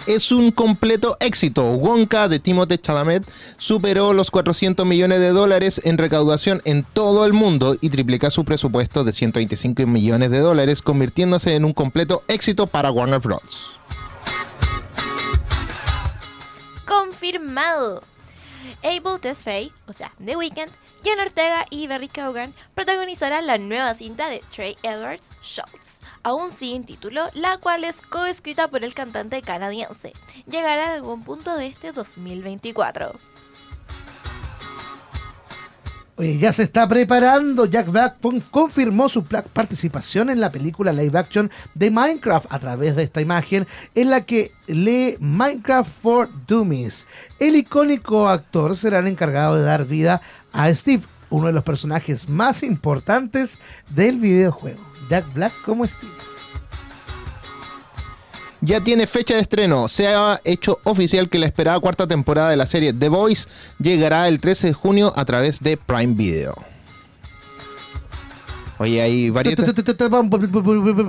Es 0.07 0.33
un 0.33 0.51
completo 0.51 1.17
éxito. 1.21 1.75
Wonka 1.75 2.27
de 2.27 2.41
Timothée 2.41 2.81
Chalamet 2.81 3.23
superó 3.57 4.13
los 4.13 4.33
400 4.33 4.85
millones 4.85 5.21
de 5.21 5.29
dólares 5.29 5.81
en 5.85 5.97
recaudación 5.97 6.61
en 6.65 6.85
todo 6.93 7.25
el 7.25 7.33
mundo 7.33 7.77
y 7.81 7.91
triplica 7.91 8.31
su 8.31 8.45
presupuesto 8.45 9.05
de 9.05 9.13
125 9.13 9.87
millones 9.87 10.33
de 10.33 10.41
dólares, 10.41 10.83
convirtiéndose 10.83 11.55
en 11.55 11.65
un 11.65 11.73
completo 11.73 12.25
éxito 12.27 12.67
para 12.67 12.91
Warner 12.91 13.21
Bros. 13.21 13.83
confirmado. 17.23 18.03
Abel 18.83 19.21
Tesfaye, 19.21 19.73
o 19.87 19.93
sea, 19.93 20.13
The 20.25 20.37
Weeknd, 20.37 20.71
Jen 21.03 21.21
Ortega 21.21 21.67
y 21.71 21.87
Barry 21.87 22.09
Cogan 22.09 22.55
protagonizarán 22.75 23.47
la 23.47 23.59
nueva 23.59 23.95
cinta 23.95 24.29
de 24.29 24.43
Trey 24.55 24.77
Edwards 24.83 25.31
Schultz, 25.43 26.01
aún 26.23 26.51
sin 26.51 26.85
título, 26.85 27.29
la 27.35 27.59
cual 27.59 27.85
es 27.85 28.03
coescrita 28.03 28.69
por 28.69 28.85
el 28.85 28.95
cantante 28.95 29.43
canadiense. 29.43 30.13
Llegará 30.47 30.91
a 30.91 30.95
algún 30.95 31.25
punto 31.25 31.57
de 31.57 31.67
este 31.67 31.93
2024. 31.93 33.32
Ya 36.19 36.53
se 36.53 36.63
está 36.63 36.87
preparando. 36.87 37.65
Jack 37.65 37.91
Black 37.91 38.17
confirmó 38.51 39.09
su 39.09 39.25
participación 39.25 40.29
en 40.29 40.41
la 40.41 40.53
película 40.53 40.93
live 40.93 41.19
action 41.19 41.51
de 41.75 41.91
Minecraft 41.91 42.47
a 42.51 42.59
través 42.59 42.97
de 42.97 43.03
esta 43.03 43.23
imagen 43.23 43.67
en 43.95 44.11
la 44.11 44.21
que 44.21 44.53
lee 44.67 45.17
Minecraft 45.21 45.91
for 45.91 46.29
Dummies. 46.47 47.07
El 47.41 47.57
icónico 47.57 48.29
actor 48.29 48.77
será 48.77 48.99
el 48.99 49.07
encargado 49.07 49.57
de 49.57 49.63
dar 49.63 49.87
vida 49.87 50.21
a 50.53 50.73
Steve, 50.75 51.05
uno 51.31 51.47
de 51.47 51.55
los 51.55 51.65
personajes 51.65 52.29
más 52.29 52.63
importantes 52.63 53.59
del 53.89 54.19
videojuego. 54.19 54.81
Jack 55.09 55.33
Black 55.33 55.53
como 55.65 55.87
Steve. 55.87 56.32
Ya 58.65 58.81
tiene 58.81 59.09
fecha 59.09 59.35
de 59.35 59.41
estreno. 59.41 59.89
Se 59.89 60.07
ha 60.07 60.41
hecho 60.45 60.79
oficial 60.85 61.29
que 61.29 61.39
la 61.41 61.47
esperada 61.47 61.81
cuarta 61.81 62.07
temporada 62.07 62.49
de 62.49 62.57
la 62.57 62.67
serie 62.67 62.93
The 62.93 63.09
Voice 63.09 63.49
llegará 63.81 64.29
el 64.29 64.39
13 64.39 64.69
de 64.69 64.73
junio 64.73 65.13
a 65.17 65.25
través 65.25 65.59
de 65.61 65.77
Prime 65.77 66.15
Video. 66.15 66.55
Oye, 68.79 69.01
hay 69.03 69.31
varios... 69.31 69.55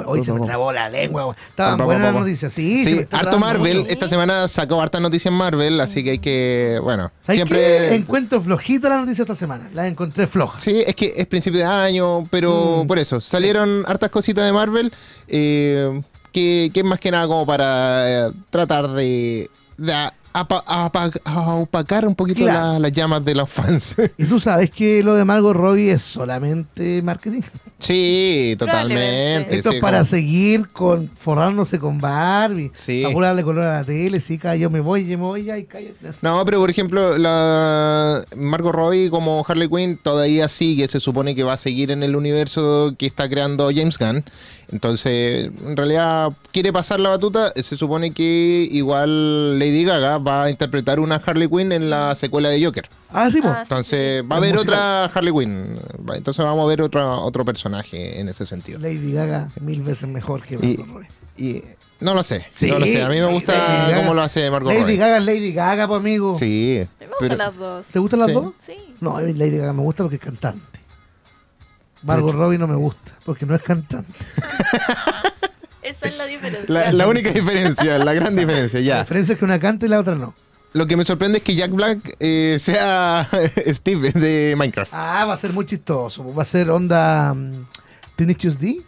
Hoy 0.05 0.23
se 0.23 0.33
me 0.33 0.45
trabó 0.45 0.71
la 0.71 0.89
lengua. 0.89 1.35
Estaban 1.49 1.77
buenas 1.85 2.13
las 2.13 2.21
noticias, 2.21 2.53
sí. 2.53 2.83
Sí, 2.83 3.01
harto 3.11 3.39
Marvel. 3.39 3.79
mucho. 3.79 3.89
Esta 3.89 4.09
semana 4.09 4.47
sacó 4.47 4.81
harta 4.81 4.99
noticia 4.99 5.29
en 5.29 5.35
Marvel, 5.35 5.79
así 5.79 6.03
que 6.03 6.11
hay 6.11 6.19
que, 6.19 6.79
bueno, 6.83 7.11
¿Sabes 7.21 7.37
siempre... 7.37 7.59
qué? 7.59 7.95
Encuentro 7.95 8.41
flojita 8.41 8.89
la 8.89 8.99
noticia 8.99 9.23
esta 9.23 9.35
semana. 9.35 9.69
La 9.73 9.87
encontré 9.87 10.27
floja. 10.27 10.59
Sí, 10.59 10.83
es 10.85 10.93
que 10.95 11.13
es 11.15 11.25
principio 11.27 11.59
de 11.61 11.65
año, 11.65 12.27
pero 12.29 12.83
Mm, 12.83 12.87
por 12.87 12.99
eso, 12.99 13.19
salieron 13.21 13.83
hartas 13.87 14.09
cositas 14.11 14.45
de 14.45 14.53
Marvel, 14.53 14.93
eh, 15.27 16.01
que, 16.33 16.69
que 16.73 16.79
es 16.81 16.85
más 16.85 16.99
que 16.99 17.11
nada 17.11 17.27
como 17.27 17.45
para 17.45 18.27
eh, 18.27 18.31
tratar 18.49 18.89
de, 18.89 19.49
de 19.77 19.93
a- 19.93 20.13
opacar 21.61 22.07
un 22.07 22.15
poquito 22.15 22.41
Claro. 22.41 22.73
la- 22.73 22.79
las 22.79 22.91
llamas 22.91 23.23
de 23.23 23.35
los 23.35 23.49
fans. 23.49 23.95
Y 24.17 24.25
tú 24.25 24.39
sabes 24.39 24.71
que 24.71 25.03
lo 25.03 25.13
de 25.15 25.23
Margot 25.25 25.55
Robbie 25.55 25.91
es 25.91 26.01
solamente 26.01 27.01
marketing. 27.03 27.41
sí, 27.77 28.55
totalmente. 28.57 29.57
Esto 29.57 29.69
sí, 29.71 29.75
es 29.75 29.81
para 29.81 29.99
como- 29.99 30.05
seguir 30.05 30.69
con 30.69 31.09
forrándose 31.19 31.77
con 31.79 31.99
Barbie. 32.01 32.71
Sí. 32.73 33.03
Darle 33.03 33.43
color 33.43 33.63
a 33.65 33.79
la 33.81 33.85
tele, 33.85 34.19
sí, 34.19 34.39
yo 34.59 34.69
me 34.71 34.79
voy, 34.79 35.05
yo 35.05 35.17
me 35.19 35.23
voy, 35.23 35.43
ya, 35.43 35.57
y 35.57 35.65
cállate. 35.65 36.13
No, 36.23 36.43
pero 36.45 36.59
por 36.59 36.69
ejemplo, 36.71 37.15
la 37.17 38.21
Margot 38.35 38.73
Robbie 38.73 39.09
como 39.11 39.45
Harley 39.47 39.67
Quinn 39.69 39.97
todavía 40.01 40.47
sigue, 40.47 40.87
se 40.87 40.99
supone 40.99 41.35
que 41.35 41.43
va 41.43 41.53
a 41.53 41.57
seguir 41.57 41.91
en 41.91 42.01
el 42.03 42.15
universo 42.15 42.95
que 42.97 43.05
está 43.05 43.29
creando 43.29 43.69
James 43.73 43.97
Gunn. 43.99 44.23
Entonces, 44.73 45.51
en 45.65 45.77
realidad 45.77 46.33
quiere 46.51 46.73
pasar 46.73 46.99
la 46.99 47.09
batuta. 47.09 47.51
Se 47.55 47.77
supone 47.77 48.11
que 48.11 48.67
igual 48.71 49.59
Lady 49.59 49.83
Gaga 49.83 50.17
va 50.17 50.43
a 50.45 50.49
interpretar 50.49 50.99
una 50.99 51.15
Harley 51.23 51.47
Quinn 51.47 51.71
en 51.71 51.91
la 51.91 52.15
secuela 52.15 52.49
de 52.49 52.65
Joker. 52.65 52.89
Ah, 53.11 53.29
sí. 53.31 53.39
Ah, 53.43 53.53
sí, 53.57 53.61
Entonces, 53.61 54.23
va 54.29 54.35
a 54.35 54.37
haber 54.39 54.57
otra 54.57 55.05
Harley 55.05 55.31
Quinn. 55.31 55.79
Va- 56.09 56.17
Entonces 56.17 56.43
vamos 56.43 56.63
a 56.65 56.67
ver 56.67 56.81
otra, 56.81 57.07
otro 57.19 57.45
personaje 57.45 58.19
en 58.19 58.29
ese 58.29 58.47
sentido. 58.47 58.79
Lady 58.79 59.13
Gaga 59.13 59.49
mil 59.61 59.83
veces 59.83 60.09
mejor 60.09 60.41
que 60.41 60.55
Y, 60.55 60.77
Margot 60.77 60.87
Robbie. 60.87 61.07
y- 61.37 61.61
No 61.99 62.15
lo 62.15 62.23
sé. 62.23 62.45
Sí, 62.49 62.67
no 62.69 62.79
lo 62.79 62.85
sé. 62.87 63.01
A 63.03 63.09
mí 63.09 63.15
me 63.17 63.25
gusta 63.27 63.91
cómo 63.95 64.13
lo 64.15 64.23
hace 64.23 64.49
Margot 64.49 64.69
Lady 64.73 64.81
Robbie. 64.81 64.97
Gaga 64.97 65.17
es 65.19 65.23
Lady 65.25 65.53
Gaga, 65.53 65.87
pues 65.87 65.99
amigo. 65.99 66.33
Sí. 66.33 66.83
Me 66.99 67.07
gustan 67.07 67.37
las 67.37 67.55
dos. 67.55 67.85
¿Te 67.87 67.99
gustan 67.99 68.19
las 68.21 68.27
Sí. 68.29 68.33
dos? 68.33 68.53
Sí. 68.65 68.73
No, 68.99 69.19
Lady 69.21 69.57
Gaga 69.57 69.71
me 69.73 69.83
gusta 69.83 70.03
porque 70.03 70.15
es 70.17 70.21
cantante. 70.21 70.72
Margot 72.03 72.33
Robbie 72.33 72.57
no 72.57 72.67
me 72.67 72.75
gusta 72.75 73.13
porque 73.25 73.45
no 73.45 73.55
es 73.55 73.61
cantante. 73.61 74.11
Esa 75.81 76.07
es 76.07 76.17
la 76.17 76.25
diferencia. 76.25 76.65
La, 76.73 76.91
la 76.93 77.07
única 77.07 77.29
diferencia, 77.31 77.97
la 77.97 78.13
gran 78.13 78.35
diferencia, 78.35 78.79
La 78.79 78.85
ya. 78.85 78.99
diferencia 79.01 79.33
es 79.33 79.39
que 79.39 79.45
una 79.45 79.59
canta 79.59 79.85
y 79.85 79.89
la 79.89 79.99
otra 79.99 80.15
no. 80.15 80.33
Lo 80.73 80.87
que 80.87 80.97
me 80.97 81.05
sorprende 81.05 81.37
es 81.39 81.43
que 81.43 81.55
Jack 81.55 81.71
Black 81.71 82.15
eh, 82.19 82.57
sea 82.59 83.27
Steve 83.67 84.11
de 84.11 84.55
Minecraft. 84.57 84.91
Ah, 84.93 85.25
va 85.25 85.33
a 85.33 85.37
ser 85.37 85.53
muy 85.53 85.65
chistoso. 85.65 86.33
Va 86.33 86.41
a 86.41 86.45
ser 86.45 86.69
onda 86.71 87.33
um, 87.33 87.65
Tenacious 88.15 88.59
D. 88.59 88.81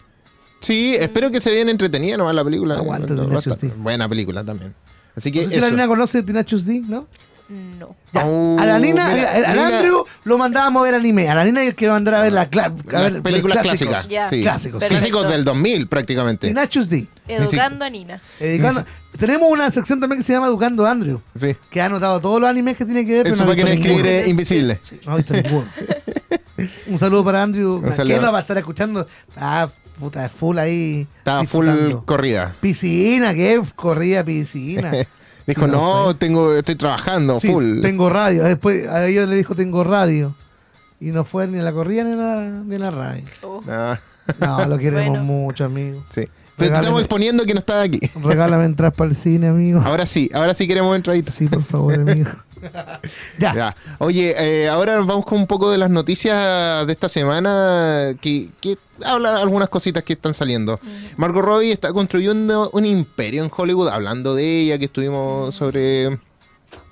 Sí, 0.61 0.95
espero 0.97 1.29
que 1.29 1.41
se 1.41 1.51
vean 1.51 1.69
entretenida 1.69 2.17
nomás 2.17 2.33
la 2.33 2.43
película. 2.43 2.75
Aguanta, 2.75 3.13
estar- 3.13 3.57
D. 3.59 3.71
Buena 3.77 4.09
película 4.09 4.43
también. 4.43 4.73
Así 5.15 5.31
No 5.31 5.41
sé 5.43 5.49
si 5.49 5.61
la 5.61 5.69
nena 5.69 5.87
conoce 5.87 6.23
Tenacious 6.23 6.65
D, 6.65 6.81
¿no? 6.87 7.07
No. 7.47 7.95
Ya. 8.11 8.25
Oh, 8.25 8.57
a 8.59 8.65
la 8.65 8.79
Nina, 8.79 9.07
mira, 9.13 9.31
al- 9.31 9.45
al 9.45 9.53
Nina- 9.55 9.77
Andrew 9.77 10.03
lo 10.23 10.37
mandábamos 10.37 10.81
a 10.81 10.83
ver 10.85 10.95
anime. 10.95 11.29
A 11.29 11.35
la 11.35 11.43
Nina 11.45 11.61
hay 11.61 11.73
que 11.73 11.87
mandar 11.89 12.15
a 12.15 12.21
ver 12.23 12.33
la 12.33 12.49
cla- 12.49 12.73
a 12.89 12.91
Las 13.01 13.13
ver 13.13 13.21
películas 13.21 13.59
clásicos. 13.59 13.93
clásicas. 13.93 14.29
Sí. 14.29 14.41
Clásicos. 14.41 14.79
Clásicos 14.79 15.01
Perfecto. 15.21 15.29
del 15.29 15.43
2000 15.45 15.87
prácticamente. 15.87 16.47
Tenacious 16.47 16.89
D. 16.89 17.07
Educando 17.27 17.85
a 17.85 17.89
Nina. 17.89 18.19
Educando- 18.39 18.83
Tenemos 19.19 19.49
una 19.51 19.69
sección 19.71 19.99
también 19.99 20.19
que 20.19 20.25
se 20.25 20.33
llama 20.33 20.47
Educando 20.47 20.85
a 20.85 20.91
Andrew, 20.91 21.21
Sí. 21.35 21.55
que 21.69 21.81
ha 21.81 21.85
anotado 21.85 22.19
todos 22.19 22.41
los 22.41 22.49
animes 22.49 22.75
que 22.77 22.83
tiene 22.83 23.05
que 23.05 23.11
ver. 23.13 23.23
Pero 23.23 23.35
su 23.35 23.45
no 23.45 23.51
escribir 23.53 24.27
invisible. 24.27 24.81
Sí, 24.89 24.99
no 25.05 25.13
ha 25.13 25.15
visto 25.17 25.33
ninguno. 25.33 25.65
Un 26.87 26.99
saludo 26.99 27.23
para 27.23 27.43
Andrew. 27.43 27.75
Un 27.75 27.93
saludo. 27.93 28.13
¿Quién 28.15 28.25
lo 28.25 28.31
va 28.31 28.39
a 28.39 28.41
estar 28.41 28.57
escuchando? 28.57 29.07
Ah, 29.37 29.69
puta, 29.99 30.27
full 30.29 30.57
ahí. 30.57 31.05
Estaba 31.17 31.43
full 31.43 31.67
corrida. 32.05 32.55
Piscina, 32.61 33.33
¿qué? 33.33 33.61
Corrida 33.75 34.23
piscina. 34.23 34.91
Dijo, 35.47 35.67
no 35.67 36.15
tengo, 36.15 36.53
estoy 36.55 36.75
trabajando 36.75 37.39
Sí, 37.39 37.47
full. 37.51 37.81
tengo 37.81 38.09
radio. 38.09 38.43
Después 38.43 38.87
a 38.87 39.05
ellos 39.05 39.29
le 39.29 39.35
dijo, 39.35 39.55
tengo 39.55 39.83
radio. 39.83 40.33
Y 40.99 41.07
no 41.11 41.23
fue 41.23 41.47
ni 41.47 41.59
a 41.59 41.61
la 41.63 41.71
corrida 41.73 42.03
ni 42.03 42.13
a 42.13 42.15
la, 42.15 42.41
ni 42.65 42.75
a 42.75 42.79
la 42.79 42.91
radio. 42.91 43.23
Oh. 43.43 43.61
No, 44.39 44.65
lo 44.65 44.77
queremos 44.77 45.09
Bueno. 45.09 45.23
mucho, 45.23 45.65
amigo. 45.65 46.03
sí. 46.09 46.23
Pero 46.57 46.71
te 46.71 46.77
estamos 46.79 47.01
exponiendo 47.01 47.43
que 47.45 47.53
no 47.53 47.59
está 47.59 47.81
aquí. 47.81 47.99
Regálame 48.23 48.63
entrar 48.63 48.93
para 48.93 49.09
el 49.09 49.15
cine, 49.17 49.49
amigo. 49.49 49.81
Ahora 49.83 50.05
sí, 50.05 50.29
ahora 50.33 50.53
sí 50.53 50.65
queremos 50.67 50.95
entraditas. 50.95 51.35
Sí, 51.35 51.47
por 51.49 51.61
favor, 51.63 51.93
amigo. 51.95 52.29
ya. 53.39 53.53
Ya. 53.53 53.75
Oye, 53.99 54.35
eh, 54.37 54.69
ahora 54.69 54.99
vamos 55.01 55.25
con 55.25 55.39
un 55.39 55.47
poco 55.47 55.71
de 55.71 55.77
las 55.77 55.89
noticias 55.89 56.85
de 56.85 56.93
esta 56.93 57.09
semana 57.09 58.15
que, 58.21 58.49
que 58.61 58.77
habla 59.03 59.37
algunas 59.37 59.69
cositas 59.69 60.03
que 60.03 60.13
están 60.13 60.33
saliendo. 60.33 60.79
Margot 61.17 61.43
Robbie 61.43 61.71
está 61.71 61.91
construyendo 61.91 62.69
un 62.71 62.85
imperio 62.85 63.43
en 63.43 63.51
Hollywood, 63.55 63.89
hablando 63.89 64.35
de 64.35 64.61
ella, 64.61 64.77
que 64.77 64.85
estuvimos 64.85 65.55
sobre 65.55 66.19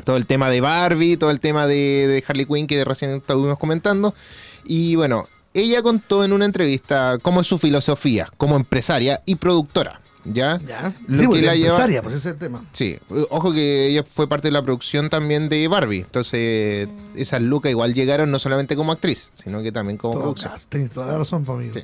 todo 0.03 0.17
el 0.17 0.25
tema 0.25 0.49
de 0.49 0.61
Barbie, 0.61 1.17
todo 1.17 1.31
el 1.31 1.39
tema 1.39 1.67
de, 1.67 2.07
de 2.07 2.23
Harley 2.27 2.45
Quinn 2.45 2.67
que 2.67 2.83
recién 2.83 3.11
estuvimos 3.11 3.57
comentando. 3.57 4.13
Y 4.65 4.95
bueno, 4.95 5.27
ella 5.53 5.81
contó 5.81 6.23
en 6.23 6.33
una 6.33 6.45
entrevista 6.45 7.17
cómo 7.21 7.41
es 7.41 7.47
su 7.47 7.57
filosofía 7.57 8.27
como 8.37 8.55
empresaria 8.55 9.21
y 9.25 9.35
productora. 9.35 10.02
¿Ya? 10.25 10.59
Ya. 10.67 10.93
Lo 11.07 11.17
sí, 11.23 11.29
que 11.39 11.45
la 11.45 11.53
lleva- 11.55 11.69
empresaria, 11.69 12.01
pues 12.01 12.15
ese 12.15 12.29
es 12.29 12.33
el 12.33 12.39
tema. 12.39 12.65
Sí, 12.71 12.97
ojo 13.29 13.53
que 13.53 13.87
ella 13.87 14.03
fue 14.09 14.27
parte 14.29 14.47
de 14.47 14.51
la 14.53 14.61
producción 14.61 15.09
también 15.09 15.49
de 15.49 15.67
Barbie. 15.67 15.99
Entonces, 16.01 16.87
esas 17.15 17.41
lucas 17.41 17.69
igual 17.71 17.93
llegaron 17.93 18.31
no 18.31 18.39
solamente 18.39 18.75
como 18.75 18.91
actriz, 18.91 19.31
sino 19.35 19.61
que 19.61 19.71
también 19.71 19.97
como 19.97 20.13
Todo 20.13 20.21
producción. 20.23 20.53
Tienes 20.69 20.91
toda 20.91 21.07
la 21.07 21.17
razón, 21.17 21.43
pues. 21.43 21.71
Sí. 21.73 21.81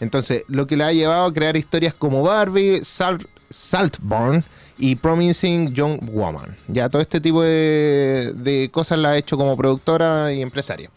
Entonces, 0.00 0.44
lo 0.48 0.66
que 0.66 0.76
le 0.76 0.84
ha 0.84 0.92
llevado 0.92 1.26
a 1.26 1.32
crear 1.32 1.56
historias 1.56 1.94
como 1.94 2.22
Barbie, 2.22 2.80
Salt, 2.84 3.24
Saltburn 3.48 4.44
y 4.78 4.96
Promising 4.96 5.72
Young 5.72 6.00
Woman. 6.10 6.56
Ya 6.68 6.88
todo 6.88 7.00
este 7.00 7.20
tipo 7.20 7.42
de, 7.42 8.32
de 8.36 8.68
cosas 8.72 8.98
la 8.98 9.10
ha 9.10 9.16
hecho 9.16 9.36
como 9.36 9.56
productora 9.56 10.32
y 10.32 10.42
empresaria. 10.42 10.90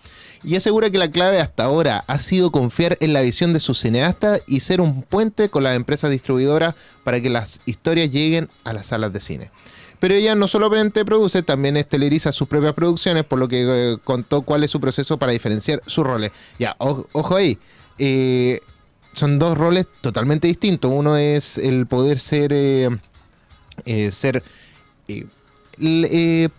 Y 0.44 0.56
asegura 0.56 0.90
que 0.90 0.98
la 0.98 1.12
clave 1.12 1.42
hasta 1.42 1.66
ahora 1.66 2.06
ha 2.08 2.20
sido 2.20 2.52
confiar 2.52 2.98
en 3.02 3.12
la 3.14 3.22
visión 3.22 3.52
de 3.54 3.60
su 3.60 3.74
cineasta 3.74 4.40
y 4.48 4.62
ser 4.62 4.80
un 4.80 5.04
puente 5.04 5.50
con 5.50 5.64
las 5.64 5.76
empresas 5.76 6.12
distribuidoras 6.12 6.76
para 7.04 7.20
que 7.22 7.30
las 7.30 7.60
historias 7.66 8.10
lleguen 8.10 8.50
a 8.64 8.72
las 8.74 8.88
salas 8.88 9.12
de 9.12 9.20
cine. 9.20 9.52
Pero 10.00 10.14
ella 10.14 10.34
no 10.36 10.48
solamente 10.48 11.04
produce, 11.04 11.44
también 11.44 11.76
esteleriza 11.76 12.32
sus 12.32 12.48
propias 12.48 12.74
producciones, 12.74 13.26
por 13.26 13.38
lo 13.38 13.50
que 13.50 13.66
eh, 13.68 13.98
contó 14.06 14.44
cuál 14.44 14.64
es 14.64 14.72
su 14.72 14.80
proceso 14.80 15.20
para 15.20 15.34
diferenciar 15.34 15.82
sus 15.86 16.06
roles. 16.06 16.32
Ya, 16.58 16.76
ojo 16.80 17.36
ahí. 17.36 17.58
eh, 17.98 18.62
son 19.12 19.40
dos 19.40 19.58
roles 19.58 19.88
totalmente 20.00 20.48
distintos. 20.48 20.90
Uno 20.94 21.18
es 21.18 21.58
el 21.58 21.86
poder 21.88 22.18
ser, 22.18 22.54
eh, 22.54 22.90
ser 24.12 24.44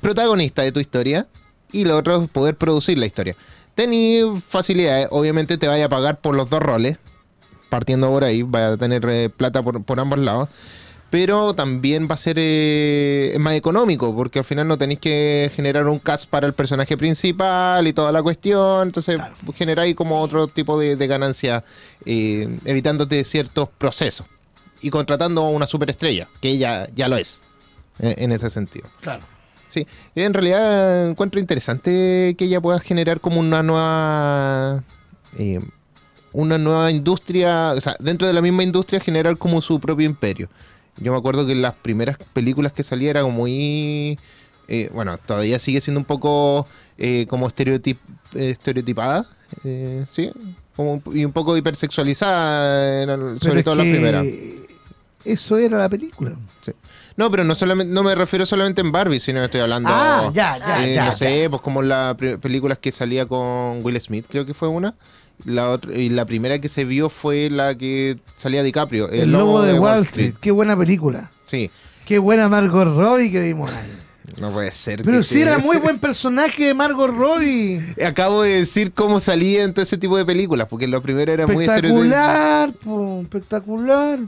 protagonista 0.01 0.61
de 0.61 0.73
tu 0.73 0.81
historia 0.81 1.27
y 1.73 1.85
lo 1.85 1.97
otro 1.97 2.23
es 2.23 2.29
poder 2.29 2.57
producir 2.57 2.99
la 2.99 3.07
historia. 3.07 3.37
Tení 3.75 4.21
facilidades, 4.47 5.09
obviamente 5.11 5.59
te 5.59 5.69
vaya 5.69 5.87
a 5.87 5.89
pagar 5.89 6.21
por 6.21 6.35
los 6.35 6.51
dos 6.51 6.61
roles, 6.61 6.99
partiendo 7.69 8.09
por 8.09 8.25
ahí, 8.25 8.43
va 8.43 8.73
a 8.73 8.77
tener 8.77 9.05
eh, 9.09 9.31
plata 9.31 9.63
por, 9.63 9.83
por 9.83 10.01
ambos 10.01 10.19
lados. 10.19 10.49
Pero 11.11 11.55
también 11.55 12.07
va 12.09 12.15
a 12.15 12.19
ser 12.19 12.37
eh, 12.39 13.37
más 13.41 13.55
económico, 13.55 14.15
porque 14.15 14.39
al 14.39 14.45
final 14.45 14.69
no 14.69 14.79
tenéis 14.79 15.01
que 15.01 15.51
generar 15.57 15.89
un 15.89 15.99
cast 15.99 16.31
para 16.31 16.47
el 16.47 16.53
personaje 16.53 16.97
principal 16.97 17.85
y 17.89 17.93
toda 17.93 18.13
la 18.13 18.23
cuestión. 18.23 18.87
Entonces 18.87 19.21
generáis 19.57 19.97
como 19.97 20.21
otro 20.21 20.47
tipo 20.47 20.79
de, 20.79 20.95
de 20.95 21.07
ganancia, 21.09 21.65
eh, 22.05 22.49
evitándote 22.65 23.25
ciertos 23.25 23.69
procesos. 23.77 24.25
Y 24.83 24.91
contratando 24.91 25.43
a 25.43 25.51
una 25.51 25.67
superestrella, 25.67 26.29
que 26.41 26.51
ella 26.51 26.89
ya 26.95 27.09
lo 27.09 27.17
es, 27.17 27.41
eh, 27.99 28.15
en 28.19 28.31
ese 28.31 28.49
sentido. 28.49 28.89
Claro. 29.01 29.25
Sí, 29.71 29.87
en 30.15 30.35
realidad 30.35 31.09
encuentro 31.09 31.41
interesante 31.41 32.35
que 32.37 32.45
ella 32.45 32.61
pueda 32.61 32.81
generar 32.81 33.21
como 33.21 33.41
una 33.41 33.63
nueva 33.63 34.85
eh, 35.39 35.61
una 36.33 36.59
nueva 36.59 36.91
industria, 36.91 37.73
o 37.73 37.81
sea, 37.81 37.97
dentro 37.99 38.27
de 38.27 38.33
la 38.33 38.43
misma 38.43 38.63
industria 38.63 39.01
generar 39.01 39.39
como 39.39 39.61
su 39.63 39.81
propio 39.81 40.07
imperio. 40.07 40.49
Yo 40.99 41.13
me 41.13 41.19
acuerdo 41.19 41.47
que 41.47 41.53
en 41.53 41.63
las 41.63 41.75
primeras 41.75 42.19
películas 42.33 42.73
que 42.73 42.83
salía 42.83 43.11
era 43.11 43.23
como 43.23 43.39
muy 43.39 44.19
eh, 44.71 44.89
bueno, 44.95 45.19
todavía 45.19 45.59
sigue 45.59 45.81
siendo 45.81 45.99
un 45.99 46.05
poco 46.05 46.65
eh, 46.97 47.27
como 47.29 47.49
estereotip, 47.49 47.99
eh, 48.35 48.51
estereotipada, 48.51 49.27
sí, 50.13 50.31
como 50.77 51.03
y 51.13 51.25
un 51.25 51.33
poco 51.33 51.57
hipersexualizada, 51.57 53.05
sobre 53.41 53.65
todo 53.65 53.75
las 53.75 53.87
primeras. 53.87 54.25
Eso 55.25 55.59
era 55.59 55.79
la 55.79 55.89
película. 55.89 56.33
Sí. 56.61 56.73
No, 57.17 57.31
pero 57.31 57.45
no 57.45 57.55
solamente 57.55 57.93
no 57.93 58.03
me 58.03 58.15
refiero 58.15 58.47
solamente 58.47 58.81
en 58.81 58.91
Barbie, 58.93 59.21
sino 59.21 59.41
que 59.41 59.45
estoy 59.47 59.61
hablando 59.61 59.91
Ah, 59.93 60.31
ya, 60.33 60.57
ya, 60.59 60.87
eh, 60.87 60.95
ya. 60.95 61.05
no 61.07 61.13
sé, 61.13 61.47
pues 61.51 61.61
como 61.63 61.83
las 61.83 62.15
películas 62.15 62.79
que 62.79 62.91
salía 62.93 63.27
con 63.27 63.85
Will 63.85 64.01
Smith, 64.01 64.27
creo 64.29 64.47
que 64.47 64.55
fue 64.55 64.69
una. 64.69 64.95
La 65.45 65.71
otra, 65.71 65.95
y 65.97 66.11
la 66.11 66.27
primera 66.27 66.59
que 66.59 66.69
se 66.69 66.85
vio 66.85 67.09
fue 67.09 67.49
la 67.51 67.75
que 67.75 68.19
salía 68.37 68.63
DiCaprio, 68.63 69.09
El, 69.09 69.21
El 69.21 69.33
lobo 69.33 69.63
de 69.63 69.79
Wall 69.79 70.01
Street. 70.03 70.35
Qué 70.41 70.51
buena 70.51 70.77
película. 70.77 71.31
Sí, 71.45 71.71
Qué 72.07 72.19
buena 72.19 72.49
Margot 72.49 72.85
Robbie 72.97 73.31
que 73.31 73.41
vimos 73.41 73.71
ahí. 73.73 74.35
no 74.41 74.51
puede 74.51 74.71
ser. 74.73 75.03
Pero 75.03 75.23
sí 75.23 75.41
era 75.43 75.59
muy 75.59 75.77
buen 75.79 75.99
personaje 75.99 76.67
de 76.67 76.75
Margot 76.75 77.09
Robbie. 77.11 77.81
Acabo 78.07 78.43
de 78.43 78.57
decir 78.61 78.93
cómo 78.93 79.21
salía 79.21 79.63
en 79.65 79.73
todo 79.73 79.83
ese 79.83 79.97
tipo 79.97 80.17
de 80.17 80.25
películas, 80.25 80.67
porque 80.69 80.89
la 80.89 81.01
primera 81.01 81.33
era 81.33 81.47
muy 81.47 81.65
estereotipado. 81.65 82.03
Espectacular, 82.03 82.73
po, 82.73 83.21
espectacular. 83.23 84.19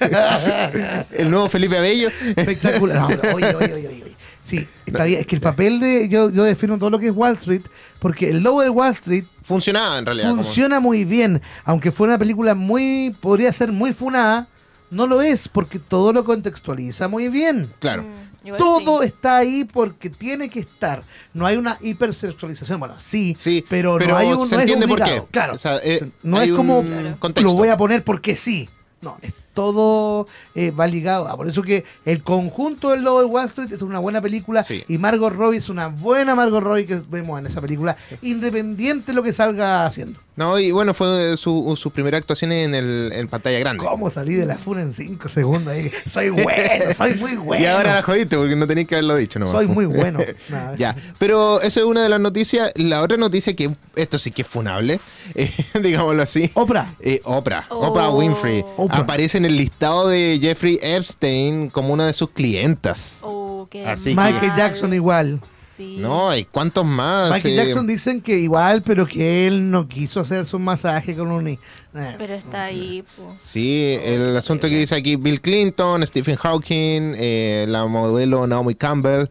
El 1.12 1.30
nuevo 1.30 1.48
Felipe 1.48 1.78
Abello. 1.78 2.10
Espectacular. 2.36 2.96
No, 3.00 3.34
oye, 3.34 3.54
oye, 3.54 3.72
oye, 3.74 3.88
oye. 3.88 4.04
Sí, 4.42 4.66
está 4.84 5.04
bien. 5.04 5.20
Es 5.20 5.26
que 5.26 5.36
el 5.36 5.40
papel 5.40 5.80
de. 5.80 6.08
Yo, 6.08 6.30
yo 6.30 6.44
defino 6.44 6.76
todo 6.78 6.90
lo 6.90 6.98
que 6.98 7.06
es 7.08 7.12
Wall 7.14 7.34
Street, 7.36 7.62
porque 7.98 8.28
el 8.28 8.40
lobo 8.40 8.60
de 8.62 8.68
Wall 8.68 8.92
Street 8.92 9.24
Funcionaba 9.42 9.98
en 9.98 10.04
realidad. 10.06 10.30
como- 10.30 10.42
funciona 10.44 10.80
muy 10.80 11.04
bien. 11.04 11.40
Aunque 11.64 11.90
fue 11.92 12.06
una 12.06 12.18
película 12.18 12.54
muy. 12.54 13.14
podría 13.20 13.50
ser 13.52 13.72
muy 13.72 13.92
funada, 13.94 14.48
no 14.90 15.06
lo 15.06 15.22
es, 15.22 15.48
porque 15.48 15.78
todo 15.78 16.12
lo 16.12 16.24
contextualiza 16.24 17.08
muy 17.08 17.28
bien. 17.28 17.72
Claro. 17.78 18.02
Mm, 18.02 18.46
igual 18.46 18.58
Todo 18.58 18.98
sí. 19.00 19.06
está 19.06 19.38
ahí 19.38 19.64
porque 19.64 20.10
tiene 20.10 20.50
que 20.50 20.60
estar. 20.60 21.02
No 21.32 21.46
hay 21.46 21.56
una 21.56 21.78
hipersexualización. 21.80 22.78
Bueno, 22.78 22.96
sí, 22.98 23.34
Sí, 23.38 23.64
pero, 23.66 23.96
pero 23.98 24.10
no 24.12 24.16
hay 24.18 24.26
un. 24.28 24.46
se 24.46 24.56
no 24.56 24.60
es 24.60 24.64
entiende 24.70 24.86
por 24.86 25.02
qué. 25.02 25.22
Claro. 25.30 25.54
O 25.54 25.58
sea, 25.58 25.78
eh, 25.82 26.10
no 26.22 26.42
es 26.42 26.52
como 26.52 26.80
un 26.80 26.86
Claro. 26.88 27.16
contexto. 27.18 27.50
lo 27.50 27.56
voy 27.56 27.68
a 27.70 27.78
poner 27.78 28.04
porque 28.04 28.36
sí. 28.36 28.68
No, 29.00 29.16
es 29.22 29.32
todo 29.54 30.26
eh, 30.54 30.70
va 30.72 30.86
ligado. 30.86 31.28
a- 31.28 31.36
Por 31.36 31.48
eso 31.48 31.62
que 31.62 31.84
el 32.04 32.22
conjunto 32.22 32.90
del 32.90 33.02
Lobo 33.02 33.20
de 33.20 33.24
Wall 33.26 33.46
Street 33.46 33.72
es 33.72 33.80
una 33.82 33.98
buena 34.00 34.20
película 34.20 34.62
Sí. 34.62 34.84
y 34.88 34.98
Margot 34.98 35.32
Robbie 35.32 35.58
es 35.58 35.68
una 35.68 35.88
buena 35.88 36.34
Margot 36.34 36.62
Robbie 36.62 36.86
que 36.86 37.00
vemos 37.08 37.38
en 37.38 37.46
esa 37.46 37.60
película, 37.60 37.96
independiente 38.20 39.12
de 39.12 39.16
lo 39.16 39.22
que 39.22 39.32
salga 39.32 39.86
haciendo. 39.86 40.18
No, 40.36 40.58
y 40.58 40.72
bueno, 40.72 40.94
fue 40.94 41.36
su, 41.36 41.76
sus 41.80 41.92
primeras 41.92 42.18
actuaciones 42.18 42.66
en, 42.66 42.74
el, 42.74 43.12
en 43.14 43.28
pantalla 43.28 43.58
grande. 43.60 43.84
¿Cómo 43.84 44.10
salí 44.10 44.34
de 44.34 44.44
la 44.46 44.58
funa 44.58 44.82
en 44.82 44.92
5 44.92 45.28
segundos? 45.28 45.68
Ahí? 45.68 45.88
Soy 45.88 46.30
bueno, 46.30 46.84
soy 46.96 47.14
muy 47.14 47.36
bueno. 47.36 47.62
Y 47.64 47.66
ahora 47.66 47.94
la 47.94 48.02
jodiste 48.02 48.36
porque 48.36 48.56
no 48.56 48.66
tenéis 48.66 48.88
que 48.88 48.96
haberlo 48.96 49.14
dicho 49.14 49.38
nomás. 49.38 49.54
Soy 49.54 49.68
muy 49.68 49.86
bueno. 49.86 50.18
Nada, 50.48 50.74
Ya, 50.78 50.96
pero 51.18 51.60
esa 51.60 51.80
es 51.80 51.86
una 51.86 52.02
de 52.02 52.08
las 52.08 52.18
noticias. 52.18 52.72
La 52.74 53.02
otra 53.02 53.16
noticia 53.16 53.54
que 53.54 53.70
esto 53.94 54.18
sí 54.18 54.32
que 54.32 54.42
es 54.42 54.48
funable, 54.48 54.98
eh, 55.36 55.52
digámoslo 55.80 56.22
así. 56.22 56.50
Oprah. 56.54 56.94
Eh, 57.00 57.20
Oprah, 57.24 57.66
Oh. 57.70 57.86
Oprah 57.86 58.10
Winfrey 58.10 58.64
Oprah. 58.76 58.98
aparece 58.98 59.38
en 59.38 59.44
el 59.44 59.56
listado 59.56 60.08
de 60.08 60.38
Jeffrey 60.42 60.78
Epstein 60.82 61.70
como 61.70 61.92
una 61.92 62.06
de 62.06 62.12
sus 62.12 62.30
clientas. 62.30 63.18
Oh, 63.22 63.68
qué 63.70 63.86
Así 63.86 64.16
que- 64.16 64.20
Michael. 64.20 64.52
Jackson 64.56 64.92
igual. 64.94 65.40
Sí. 65.76 65.96
No, 65.98 66.36
¿y 66.36 66.44
cuántos 66.44 66.84
más? 66.84 67.30
Michael 67.32 67.54
Eh, 67.58 67.64
Jackson 67.66 67.86
dicen 67.86 68.20
que 68.20 68.38
igual, 68.38 68.82
pero 68.82 69.06
que 69.08 69.46
él 69.46 69.70
no 69.70 69.88
quiso 69.88 70.20
hacerse 70.20 70.54
un 70.54 70.62
masaje 70.62 71.16
con 71.16 71.32
un... 71.32 71.48
eh, 71.48 71.58
Pero 71.92 72.34
está 72.34 72.64
ahí, 72.64 73.02
po. 73.16 73.34
Sí, 73.38 73.98
el 74.02 74.36
asunto 74.36 74.68
que 74.68 74.78
dice 74.78 74.94
aquí 74.94 75.16
Bill 75.16 75.40
Clinton, 75.40 76.06
Stephen 76.06 76.36
Hawking, 76.36 77.14
eh, 77.16 77.66
la 77.68 77.86
modelo 77.86 78.46
Naomi 78.46 78.76
Campbell, 78.76 79.26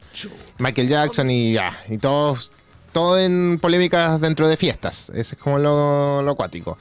Michael 0.60 0.88
Jackson 0.90 1.32
y 1.32 1.54
ya, 1.54 1.78
y 1.88 1.98
todos, 1.98 2.52
todo 2.92 3.18
en 3.18 3.58
polémicas 3.62 4.20
dentro 4.20 4.48
de 4.50 4.58
fiestas. 4.58 5.10
Ese 5.12 5.36
es 5.36 5.42
como 5.42 5.60
lo, 5.60 6.22
lo 6.24 6.32
acuático. 6.32 6.78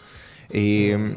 Eh, 0.51 1.17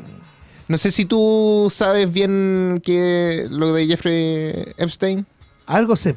no 0.68 0.78
sé 0.78 0.92
si 0.92 1.06
tú 1.06 1.68
sabes 1.72 2.12
bien 2.12 2.80
que 2.84 3.48
lo 3.50 3.74
de 3.74 3.88
Jeffrey 3.88 4.74
Epstein. 4.78 5.26
Algo 5.66 5.96
sé. 5.96 6.14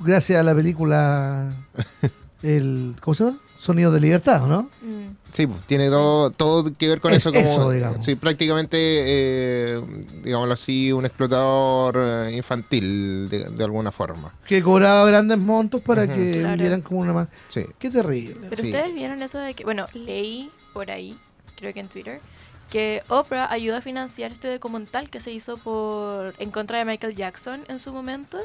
Gracias 0.00 0.40
a 0.40 0.42
la 0.42 0.54
película... 0.54 1.50
El, 2.42 2.94
¿Cómo 3.00 3.14
se 3.14 3.24
llama? 3.24 3.38
Sonido 3.58 3.90
de 3.90 3.98
Libertad, 3.98 4.44
¿o 4.44 4.46
¿no? 4.46 4.62
Mm. 4.82 5.16
Sí, 5.32 5.46
pues, 5.46 5.60
tiene 5.66 5.88
todo, 5.88 6.30
todo 6.30 6.70
que 6.76 6.86
ver 6.88 7.00
con 7.00 7.12
Es 7.12 7.18
eso. 7.22 7.32
Como, 7.32 7.42
eso, 7.42 7.70
digamos. 7.70 8.04
Sí, 8.04 8.14
prácticamente, 8.14 8.76
eh, 8.78 9.80
digámoslo 10.22 10.52
así, 10.54 10.92
un 10.92 11.06
explotador 11.06 11.96
eh, 11.98 12.32
infantil 12.36 13.28
de, 13.30 13.44
de 13.50 13.64
alguna 13.64 13.90
forma. 13.90 14.32
Que 14.46 14.62
cobraba 14.62 15.04
grandes 15.06 15.38
montos 15.38 15.80
para 15.80 16.06
que 16.06 16.40
Claro. 16.40 16.60
vieran 16.60 16.82
como 16.82 17.00
una 17.00 17.12
más. 17.14 17.28
Sí. 17.48 17.64
Qué 17.78 17.90
terrible. 17.90 18.36
Pero 18.50 18.62
Sí. 18.62 18.68
ustedes 18.70 18.94
vieron 18.94 19.22
eso 19.22 19.38
de 19.38 19.54
que, 19.54 19.64
bueno, 19.64 19.86
leí 19.94 20.50
por 20.74 20.90
ahí, 20.90 21.18
creo 21.56 21.72
que 21.72 21.80
en 21.80 21.88
Twitter, 21.88 22.20
que 22.70 23.02
Oprah 23.08 23.50
ayudó 23.50 23.76
a 23.76 23.80
financiar 23.80 24.30
este 24.30 24.52
documental 24.52 25.08
que 25.10 25.20
se 25.20 25.32
hizo 25.32 25.56
por 25.56 26.34
en 26.38 26.50
contra 26.50 26.78
de 26.78 26.84
Michael 26.84 27.16
Jackson 27.16 27.62
en 27.68 27.78
su 27.80 27.92
momento. 27.92 28.38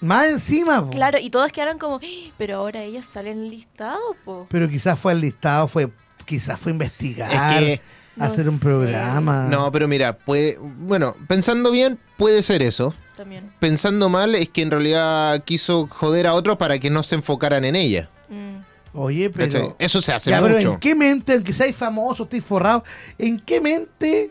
Más 0.00 0.28
encima, 0.28 0.84
po. 0.84 0.90
Claro, 0.90 1.18
y 1.18 1.30
todos 1.30 1.50
quedaron 1.52 1.78
como, 1.78 1.96
"Ah, 1.96 2.32
pero 2.36 2.56
ahora 2.56 2.82
ella 2.82 3.02
sale 3.02 3.30
en 3.30 3.38
el 3.44 3.50
listado, 3.50 3.98
po. 4.24 4.46
Pero 4.50 4.68
quizás 4.68 4.98
fue 4.98 5.12
el 5.12 5.20
listado, 5.20 5.68
fue 5.68 5.90
quizás 6.26 6.58
fue 6.58 6.72
investigar, 6.72 7.30
Es 7.32 7.58
que- 7.58 7.80
hacer 8.20 8.46
No 8.46 8.52
un 8.52 8.58
sé. 8.58 8.64
programa. 8.64 9.48
No, 9.50 9.70
pero 9.72 9.86
mira, 9.88 10.16
puede, 10.16 10.58
bueno, 10.60 11.14
pensando 11.28 11.70
bien, 11.70 11.98
puede 12.16 12.42
ser 12.42 12.62
eso. 12.62 12.94
También. 13.16 13.52
Pensando 13.60 14.08
mal, 14.08 14.34
es 14.34 14.48
que 14.48 14.62
en 14.62 14.70
realidad 14.70 15.42
quiso 15.44 15.86
joder 15.86 16.26
a 16.26 16.34
otros 16.34 16.56
para 16.56 16.78
que 16.78 16.90
no 16.90 17.02
se 17.02 17.14
enfocaran 17.16 17.64
en 17.64 17.76
ella. 17.76 18.08
Mm. 18.28 18.56
Oye, 18.96 19.30
¿cachai? 19.30 19.48
pero... 19.50 19.76
Eso 19.78 20.00
se 20.00 20.12
hace 20.12 20.30
Ya, 20.30 20.40
pero 20.40 20.54
mucho. 20.56 20.72
¿en 20.74 20.80
qué 20.80 20.94
mente, 20.94 21.32
aunque 21.34 21.52
seáis 21.52 21.76
famoso, 21.76 22.22
estéis 22.24 22.44
forrado, 22.44 22.84
en 23.18 23.38
qué 23.38 23.60
mente 23.60 24.30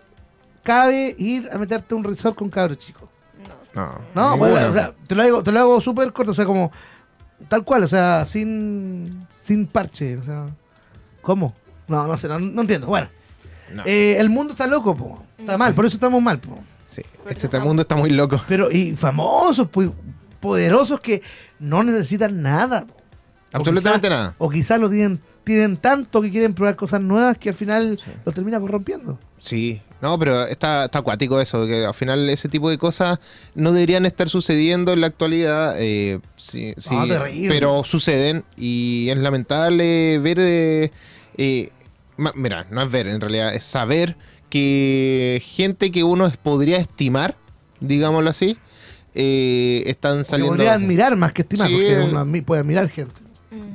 cabe 0.64 1.16
ir 1.18 1.50
a 1.52 1.58
meterte 1.58 1.94
a 1.94 1.98
un 1.98 2.04
resort 2.04 2.36
con 2.36 2.50
cabros 2.50 2.80
chicos? 2.80 3.10
No. 3.76 3.98
No, 4.14 4.38
bueno, 4.38 4.70
o 4.70 4.74
sea, 4.74 4.94
te 5.08 5.16
lo 5.16 5.24
hago, 5.24 5.44
te 5.44 5.52
lo 5.52 5.60
hago 5.60 5.82
súper 5.82 6.14
corto, 6.14 6.32
o 6.32 6.34
sea, 6.34 6.46
como 6.46 6.72
tal 7.48 7.64
cual, 7.64 7.84
o 7.84 7.88
sea, 7.88 8.26
sin, 8.26 9.10
sin 9.30 9.66
parche, 9.66 10.18
o 10.18 10.24
sea, 10.24 10.46
¿cómo? 11.22 11.54
No, 11.88 12.06
no 12.08 12.18
sé, 12.18 12.28
no, 12.28 12.40
no 12.40 12.62
entiendo. 12.62 12.88
Bueno, 12.88 13.10
No. 13.74 13.84
eh, 13.86 14.18
el 14.20 14.30
mundo 14.30 14.54
está 14.54 14.68
loco, 14.68 14.96
po. 14.96 15.24
está 15.40 15.58
mal, 15.58 15.74
por 15.74 15.86
eso 15.86 15.98
estamos 15.98 16.22
mal, 16.22 16.40
po. 16.40 16.58
Sí, 16.88 17.02
este, 17.28 17.48
este 17.48 17.60
mundo 17.60 17.82
está 17.82 17.96
muy 17.96 18.12
loco. 18.12 18.40
pero 18.48 18.70
y 18.72 18.96
famosos, 18.96 19.68
pues, 19.70 19.90
poderosos 20.40 21.00
que 21.02 21.22
no 21.60 21.84
necesitan 21.84 22.42
nada. 22.44 22.86
po. 22.86 22.96
Absolutamente 23.54 24.08
quizá- 24.08 24.16
nada. 24.16 24.36
O 24.38 24.50
quizás 24.50 24.80
lo 24.80 24.90
tienen, 24.90 25.20
tienen 25.44 25.78
tanto 25.78 26.22
que 26.22 26.30
quieren 26.32 26.54
probar 26.54 26.76
cosas 26.76 27.02
nuevas 27.02 27.38
que 27.38 27.50
al 27.50 27.56
final 27.56 28.00
lo 28.26 28.32
termina 28.32 28.60
corrompiendo. 28.60 29.18
Sí, 29.44 29.82
no, 30.02 30.18
pero 30.18 30.46
está, 30.48 30.86
está 30.86 31.00
acuático 31.00 31.42
eso, 31.42 31.68
que 31.68 31.86
al 31.86 31.94
final 31.94 32.30
ese 32.30 32.48
tipo 32.48 32.70
de 32.70 32.78
cosas 32.78 33.20
no 33.56 33.74
deberían 33.74 34.06
estar 34.06 34.30
sucediendo 34.30 34.94
en 34.94 35.02
la 35.02 35.08
actualidad, 35.08 35.76
eh, 35.78 36.20
sí, 36.38 36.74
sí, 36.78 36.96
terrible. 37.10 37.50
pero 37.50 37.84
suceden 37.84 38.46
y 38.56 39.10
es 39.10 39.18
lamentable 39.18 40.18
ver, 40.20 40.38
eh, 40.40 40.92
eh, 41.38 41.72
ma- 42.16 42.32
mira, 42.36 42.68
no 42.70 42.82
es 42.84 42.90
ver, 42.90 43.08
en 43.08 43.20
realidad 43.20 43.54
es 43.54 43.66
saber 43.66 44.16
que 44.50 45.42
gente 45.46 45.92
que 45.92 46.06
uno 46.06 46.32
podría 46.42 46.78
estimar, 46.78 47.36
digámoslo 47.82 48.30
así, 48.30 48.58
eh, 49.14 49.84
están 49.88 50.24
saliendo... 50.24 50.54
podría 50.56 50.74
admirar 50.74 51.18
más 51.18 51.34
que 51.34 51.42
estimar, 51.42 51.68
Sí. 51.68 51.74
porque 51.74 52.00
uno 52.00 52.24
admi- 52.26 52.46
puede 52.46 52.62
admirar 52.62 52.88
gente. 52.90 53.14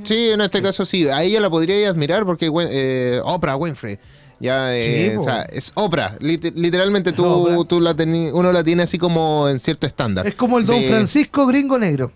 Sí, 0.05 0.31
en 0.31 0.41
este 0.41 0.61
caso 0.63 0.85
sí. 0.87 1.07
A 1.09 1.23
ella 1.23 1.41
la 1.41 1.51
podría 1.51 1.89
admirar 1.89 2.25
porque 2.25 2.51
eh, 2.71 3.21
Oprah 3.23 3.55
Winfrey. 3.57 3.99
Ya, 4.41 4.77
eh, 4.77 5.11
Sí, 5.11 5.17
po. 5.17 5.21
o 5.21 5.25
sea, 5.25 5.43
es 5.43 5.73
Oprah. 5.75 6.17
Lit- 6.21 6.53
literalmente 6.55 7.13
tú, 7.13 7.27
Oprah. 7.27 7.65
tú 7.69 7.81
la 7.81 7.95
uno 8.33 8.53
la 8.53 8.63
tiene 8.63 8.85
así 8.85 8.97
como 8.99 9.49
en 9.49 9.59
cierto 9.59 9.87
estándar. 9.87 10.27
Es 10.27 10.35
como 10.35 10.59
el 10.59 10.67
Don 10.67 10.81
De- 10.81 10.89
Francisco 10.89 11.47
gringo 11.47 11.79
negro. 11.79 12.13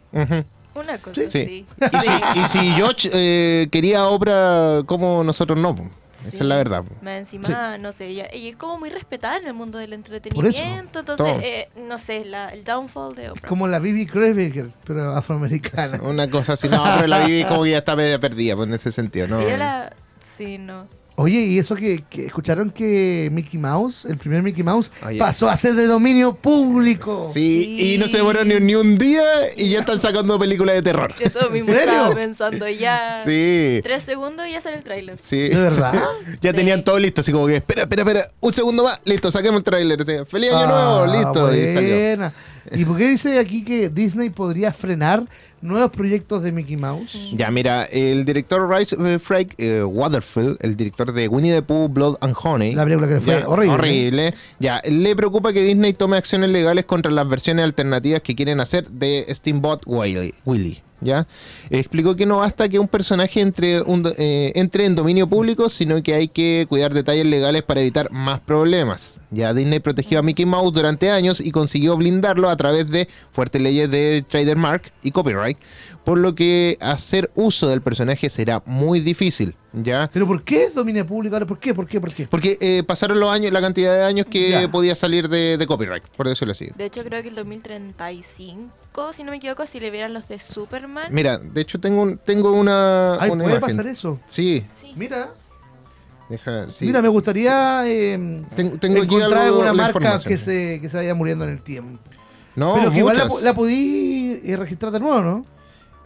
Una 0.75 0.97
cosa 0.99 1.21
Sí. 1.27 1.29
sí. 1.29 1.67
Y, 1.81 1.99
si, 2.01 2.41
y 2.41 2.47
si 2.47 2.59
George 2.73 3.11
eh, 3.13 3.69
quería 3.71 4.01
a 4.01 4.09
Oprah, 4.09 4.83
como 4.87 5.23
nosotros 5.25 5.59
no? 5.59 5.75
Esa 6.23 6.31
Sí. 6.31 6.37
es 6.37 6.45
la 6.45 6.57
verdad. 6.57 6.85
Más 7.03 7.15
encima, 7.19 7.77
no 7.79 7.91
sé, 7.91 8.07
ella, 8.07 8.29
ella 8.33 8.51
es 8.51 8.55
como 8.57 8.79
muy 8.79 8.89
respetada 8.91 9.39
en 9.39 9.47
el 9.49 9.55
mundo 9.55 9.79
del 9.79 9.93
entretenimiento. 9.93 11.01
Entonces, 11.01 11.35
eh, 11.43 11.69
no 11.89 11.99
sé, 11.99 12.25
la, 12.25 12.51
el 12.51 12.63
downfall 12.63 13.17
de 13.17 13.25
Es 13.25 13.31
Oprah. 13.33 13.49
como 13.49 13.67
la 13.67 13.81
Bibi 13.81 14.07
Kreuzberger, 14.07 14.69
pero 14.87 15.17
afroamericana. 15.17 16.01
Una 16.01 16.31
cosa 16.31 16.53
así. 16.53 16.69
No, 16.69 16.85
pero 16.95 17.09
la 17.09 17.27
Bibi 17.27 17.43
como 17.49 17.65
que 17.65 17.71
ya 17.71 17.79
está 17.79 17.97
media 17.97 18.21
perdida 18.21 18.55
pues, 18.55 18.69
en 18.69 18.75
ese 18.75 18.93
sentido. 18.93 19.27
¿no? 19.27 19.41
Ella 19.41 19.57
la. 19.57 19.93
Sí, 20.21 20.59
no. 20.59 20.87
Oye, 21.17 21.41
¿y 21.41 21.59
eso 21.59 21.75
que, 21.75 22.03
que 22.09 22.25
escucharon 22.27 22.71
que 22.71 23.29
Mickey 23.33 23.61
Mouse, 23.61 24.07
el 24.07 24.17
primer 24.17 24.43
Mickey 24.43 24.63
Mouse, 24.65 24.91
Oye. 25.07 25.19
pasó 25.19 25.49
a 25.51 25.57
ser 25.57 25.75
de 25.75 25.87
dominio 25.87 26.35
público? 26.35 27.29
Sí, 27.31 27.77
Sí. 27.79 27.95
y 27.95 27.99
no 27.99 28.09
se 28.09 28.17
demoró 28.17 28.45
ni, 28.45 28.59
ni 28.61 28.75
un 28.75 28.97
día 28.97 29.23
y 29.57 29.69
ya 29.71 29.81
están 29.81 30.01
sacando 30.01 30.39
películas 30.39 30.75
de 30.77 30.83
terror. 30.83 31.15
Eso 31.21 31.51
mismo 31.51 31.73
serio? 31.73 31.91
estaba 31.93 32.15
pensando. 32.15 32.67
Ya. 32.69 33.19
Sí. 33.25 33.81
Tres 33.83 34.03
segundos 34.05 34.47
y 34.49 34.53
ya 34.53 34.61
sale 34.63 34.77
el 34.77 34.85
tráiler. 34.85 35.19
Sí. 35.23 35.49
¿De 35.49 35.57
verdad? 35.57 35.93
ya 36.41 36.51
Sí. 36.51 36.57
tenían 36.57 36.83
todo 36.83 36.99
listo, 36.99 37.21
así 37.21 37.31
como 37.31 37.47
que, 37.47 37.57
espera, 37.57 37.83
espera, 37.83 38.03
espera, 38.03 38.29
un 38.41 38.53
segundo 38.53 38.85
más, 38.85 39.01
listo, 39.05 39.31
saquemos 39.31 39.59
el 39.59 39.65
tráiler. 39.65 40.27
Feliz 40.27 40.51
año 40.53 40.67
Ah, 40.69 41.05
nuevo, 41.07 41.13
listo. 41.19 41.55
Y 41.55 41.75
salió. 41.75 41.95
buena. 41.97 42.33
¿Y 42.73 42.85
por 42.85 42.97
qué 42.97 43.09
dice 43.09 43.39
aquí 43.39 43.65
que 43.65 43.89
Disney 43.91 44.31
podría 44.31 44.73
frenar 44.73 45.25
nuevos 45.63 45.91
proyectos 45.91 46.43
de 46.43 46.53
Mickey 46.53 46.77
Mouse? 46.77 47.17
Ya, 47.35 47.51
mira, 47.51 47.85
el 47.85 48.25
director 48.25 48.69
Rice 48.69 48.97
eh, 48.99 49.19
Frank 49.19 49.55
eh, 49.59 49.83
Waterfield, 49.83 50.59
el 50.61 50.77
director 50.77 51.13
de 51.13 51.29
Winnie 51.29 51.53
the 51.53 51.63
Pooh, 51.63 51.89
Blood 51.89 52.17
and 52.21 52.35
Honey. 52.43 52.75
La 52.75 52.85
película 52.85 53.09
que 53.09 53.21
fue 53.21 53.41
ya, 53.41 53.49
horrible. 53.49 53.75
horrible. 53.75 54.35
Ya, 54.59 54.83
le 54.85 55.17
preocupa 55.17 55.53
que 55.53 55.63
Disney 55.63 55.93
tome 55.93 56.17
acciones 56.17 56.51
legales 56.51 56.85
contra 56.85 57.11
las 57.11 57.29
versiones 57.29 57.65
alternativas 57.65 58.21
que 58.21 58.35
quieren 58.35 58.61
hacer 58.61 58.89
de 58.91 59.27
Steamboat 59.31 59.83
Willie. 59.87 60.83
¿Ya? 61.03 61.27
Explicó 61.71 62.17
que 62.17 62.27
no 62.27 62.39
basta 62.39 62.69
que 62.69 62.79
un 62.79 62.89
personaje 62.89 63.41
entre, 63.41 63.83
un 63.83 64.11
eh, 64.19 64.53
entre 64.55 64.87
en 64.87 64.95
dominio 64.95 65.27
público, 65.27 65.69
sino 65.69 66.03
que 66.03 66.15
hay 66.15 66.29
que 66.29 66.67
cuidar 66.69 66.95
detalles 66.95 67.27
legales 67.27 67.63
para 67.63 67.81
evitar 67.81 68.11
más 68.13 68.41
problemas. 68.41 69.21
Ya 69.31 69.53
Disney 69.55 69.81
protegió 69.81 70.19
a 70.19 70.23
Mickey 70.23 70.47
Mouse 70.47 70.73
durante 70.73 71.11
años 71.11 71.41
y 71.41 71.51
consiguió 71.51 71.97
blindarlo 71.97 72.49
a 72.49 72.57
través 72.57 72.91
de 72.91 73.09
fuertes 73.31 73.61
leyes 73.63 73.91
de 73.91 74.25
trademark 74.29 74.93
y 75.03 75.11
copyright, 75.11 75.59
por 76.05 76.19
lo 76.19 76.35
que 76.35 76.77
hacer 76.81 77.31
uso 77.35 77.69
del 77.69 77.81
personaje 77.81 78.29
será 78.29 78.63
muy 78.67 79.01
difícil, 79.01 79.55
¿ya? 79.73 80.11
¿Pero 80.13 80.27
por 80.27 80.43
qué 80.43 80.65
es 80.65 80.75
dominio 80.75 81.07
público 81.07 81.37
ahora? 81.37 81.47
¿Por 81.47 81.59
qué? 81.59 81.73
¿Por 81.75 81.87
qué? 81.87 82.01
¿Por 82.01 82.13
qué? 82.13 82.27
Porque 82.27 82.59
eh, 82.61 82.83
pasaron 82.85 83.21
los 83.21 83.31
años, 83.31 83.53
la 83.53 83.61
cantidad 83.61 83.95
de 83.95 84.03
años 84.05 84.27
que 84.27 84.51
Ya. 84.51 84.71
podía 84.71 84.95
salir 84.97 85.29
de, 85.29 85.57
de 85.57 85.67
copyright, 85.67 86.03
por 86.17 86.29
decirlo 86.29 86.53
así. 86.53 86.69
De 86.77 86.87
hecho, 86.87 87.03
creo 87.05 87.23
que 87.23 87.29
el 87.29 87.35
2035, 87.37 88.69
si 89.13 89.25
no 89.25 89.31
me 89.31 89.39
equivoco, 89.39 89.65
si 89.67 89.81
le 89.81 89.91
vieran 89.91 90.13
los 90.13 90.29
de 90.29 90.39
Superman. 90.39 91.09
Mira, 91.11 91.39
de 91.39 91.61
hecho 91.61 91.81
tengo 91.81 92.03
un, 92.03 92.19
tengo 92.19 92.53
una, 92.53 93.15
Ay, 93.21 93.31
una 93.31 93.45
puede 93.45 93.57
imagen. 93.59 93.77
pasar 93.77 93.87
eso. 93.91 94.21
Sí, 94.27 94.65
Sí. 94.81 94.93
Mira, 94.97 95.33
deja, 96.29 96.71
sí. 96.71 96.85
mira, 96.87 97.01
me 97.03 97.09
gustaría 97.09 97.83
eh, 97.87 98.43
Ten- 98.55 98.79
tengo 98.79 98.99
aquí 99.03 99.15
encontrar 99.17 99.45
algo, 99.47 99.63
alguna 99.63 99.73
marca 99.73 100.19
que 100.21 100.37
se, 100.39 100.79
que 100.81 100.89
se 100.89 100.97
vaya 100.99 101.15
muriendo 101.15 101.45
en 101.45 101.51
el 101.53 101.63
tiempo. 101.63 101.99
No, 102.55 102.75
Pero 102.75 102.91
que 102.91 102.99
igual 102.99 103.17
la, 103.17 103.25
muchas. 103.25 103.43
la 103.43 103.55
podí 103.55 104.41
eh, 104.45 104.57
registrar 104.59 104.93
de 104.93 105.01
nuevo, 105.01 105.21
¿no? 105.23 105.47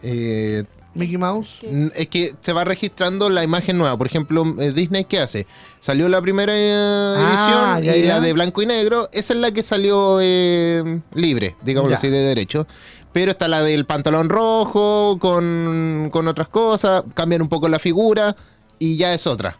Eh, 0.01 0.63
Mickey 0.97 1.17
Mouse. 1.17 1.59
Es 1.95 2.07
que 2.07 2.31
se 2.41 2.53
va 2.53 2.63
registrando 2.63 3.29
la 3.29 3.43
imagen 3.43 3.77
nueva. 3.77 3.97
Por 3.97 4.07
ejemplo, 4.07 4.43
eh, 4.59 4.71
Disney, 4.71 5.05
¿qué 5.05 5.19
hace? 5.19 5.45
Salió 5.79 6.09
la 6.09 6.21
primera 6.21 6.53
eh, 6.55 6.73
Ah, 7.17 7.77
edición 7.79 7.83
ya, 7.83 7.97
y 7.97 8.03
la 8.07 8.19
de 8.19 8.33
blanco 8.33 8.61
y 8.61 8.65
negro. 8.65 9.07
Esa 9.13 9.33
es 9.33 9.39
la 9.39 9.51
que 9.51 9.63
salió 9.63 10.19
eh, 10.21 11.01
libre, 11.13 11.55
digámoslo 11.61 11.95
así, 11.97 12.09
de 12.09 12.19
derecho. 12.19 12.67
Pero 13.13 13.31
está 13.31 13.47
la 13.47 13.61
del 13.63 13.85
pantalón 13.85 14.29
rojo 14.29 15.17
con, 15.19 16.09
con 16.11 16.27
otras 16.27 16.49
cosas. 16.49 17.03
Cambian 17.13 17.41
un 17.41 17.49
poco 17.49 17.67
la 17.69 17.79
figura 17.79 18.35
y 18.79 18.97
ya 18.97 19.13
es 19.13 19.25
otra. 19.27 19.57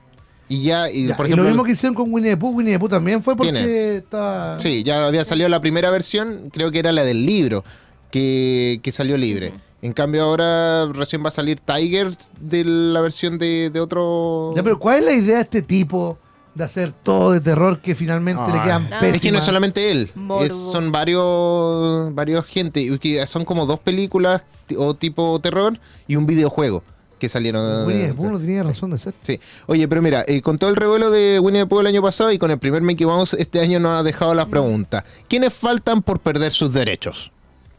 Y 0.49 0.63
ya, 0.63 0.89
y, 0.89 1.07
Ya, 1.07 1.17
por 1.17 1.25
y 1.25 1.29
ejemplo. 1.29 1.43
lo 1.43 1.49
mismo 1.49 1.63
que 1.65 1.71
hicieron 1.73 1.93
con 1.95 2.13
Winnie 2.13 2.31
the 2.31 2.37
Pooh, 2.37 2.51
Winnie 2.55 2.73
the 2.73 2.79
Pooh 2.79 2.87
también 2.87 3.21
fue 3.21 3.35
porque 3.35 3.51
Tiene. 3.51 3.95
estaba... 3.97 4.57
Sí, 4.59 4.81
ya 4.83 5.05
había 5.07 5.25
salido 5.25 5.49
la 5.49 5.59
primera 5.59 5.89
versión, 5.89 6.49
creo 6.53 6.71
que 6.71 6.79
era 6.79 6.91
la 6.93 7.03
del 7.03 7.25
libro, 7.25 7.65
que, 8.11 8.79
que 8.81 8.91
salió 8.93 9.17
libre. 9.17 9.51
En 9.81 9.93
cambio 9.93 10.23
ahora 10.23 10.87
recién 10.91 11.23
va 11.23 11.27
a 11.27 11.31
salir 11.31 11.59
Tiger 11.59 12.09
de 12.39 12.63
la 12.65 12.99
versión 13.01 13.37
de, 13.37 13.69
de 13.71 13.79
otro... 13.79 14.53
Ya, 14.55 14.63
pero 14.63 14.79
¿cuál 14.79 14.99
es 14.99 15.05
la 15.05 15.13
idea 15.13 15.35
de 15.35 15.41
este 15.43 15.61
tipo 15.61 16.17
de 16.55 16.63
hacer 16.63 16.91
todo 17.03 17.31
de 17.33 17.39
terror 17.41 17.79
que 17.79 17.93
finalmente 17.93 18.41
le 18.51 18.57
Ah, 18.57 18.63
quedan 18.63 18.89
No. 18.89 18.99
Es 19.01 19.21
que 19.21 19.31
no 19.31 19.37
es 19.37 19.45
solamente 19.45 19.91
él, 19.91 20.11
es- 20.41 20.53
son 20.53 20.91
varios, 20.91 22.13
varios 22.15 22.45
gente, 22.45 22.99
son 23.27 23.45
como 23.45 23.65
dos 23.67 23.79
películas 23.79 24.41
o 24.77 24.95
tipo 24.95 25.39
terror 25.39 25.77
y 26.07 26.15
un 26.15 26.25
videojuego 26.25 26.83
que 27.19 27.29
salieron. 27.29 27.87
Winnie 27.87 28.07
the 28.07 28.13
Pooh 28.13 28.31
no 28.31 28.39
tenía 28.39 28.63
razón 28.63 28.91
de 28.91 28.97
ser. 28.99 29.13
Sí. 29.21 29.39
Oye, 29.67 29.87
pero 29.87 30.01
mira, 30.01 30.23
eh, 30.27 30.41
con 30.41 30.57
todo 30.57 30.69
el 30.69 30.75
revuelo 30.75 31.09
de 31.11 31.39
Winnie 31.39 31.61
the 31.63 31.67
Pooh 31.67 31.79
el 31.81 31.87
año 31.87 32.01
pasado 32.01 32.31
y 32.31 32.37
con 32.39 32.51
el 32.51 32.59
primer 32.59 32.81
Mickey 32.81 33.05
Mouse 33.07 33.33
este 33.33 33.59
año 33.59 33.79
nos 33.79 33.91
ha 33.99 34.03
dejado 34.03 34.33
la 34.35 34.47
pregunta. 34.47 35.03
¿Quiénes 35.27 35.53
faltan 35.53 36.01
por 36.03 36.19
perder 36.19 36.51
sus 36.51 36.73
derechos? 36.73 37.31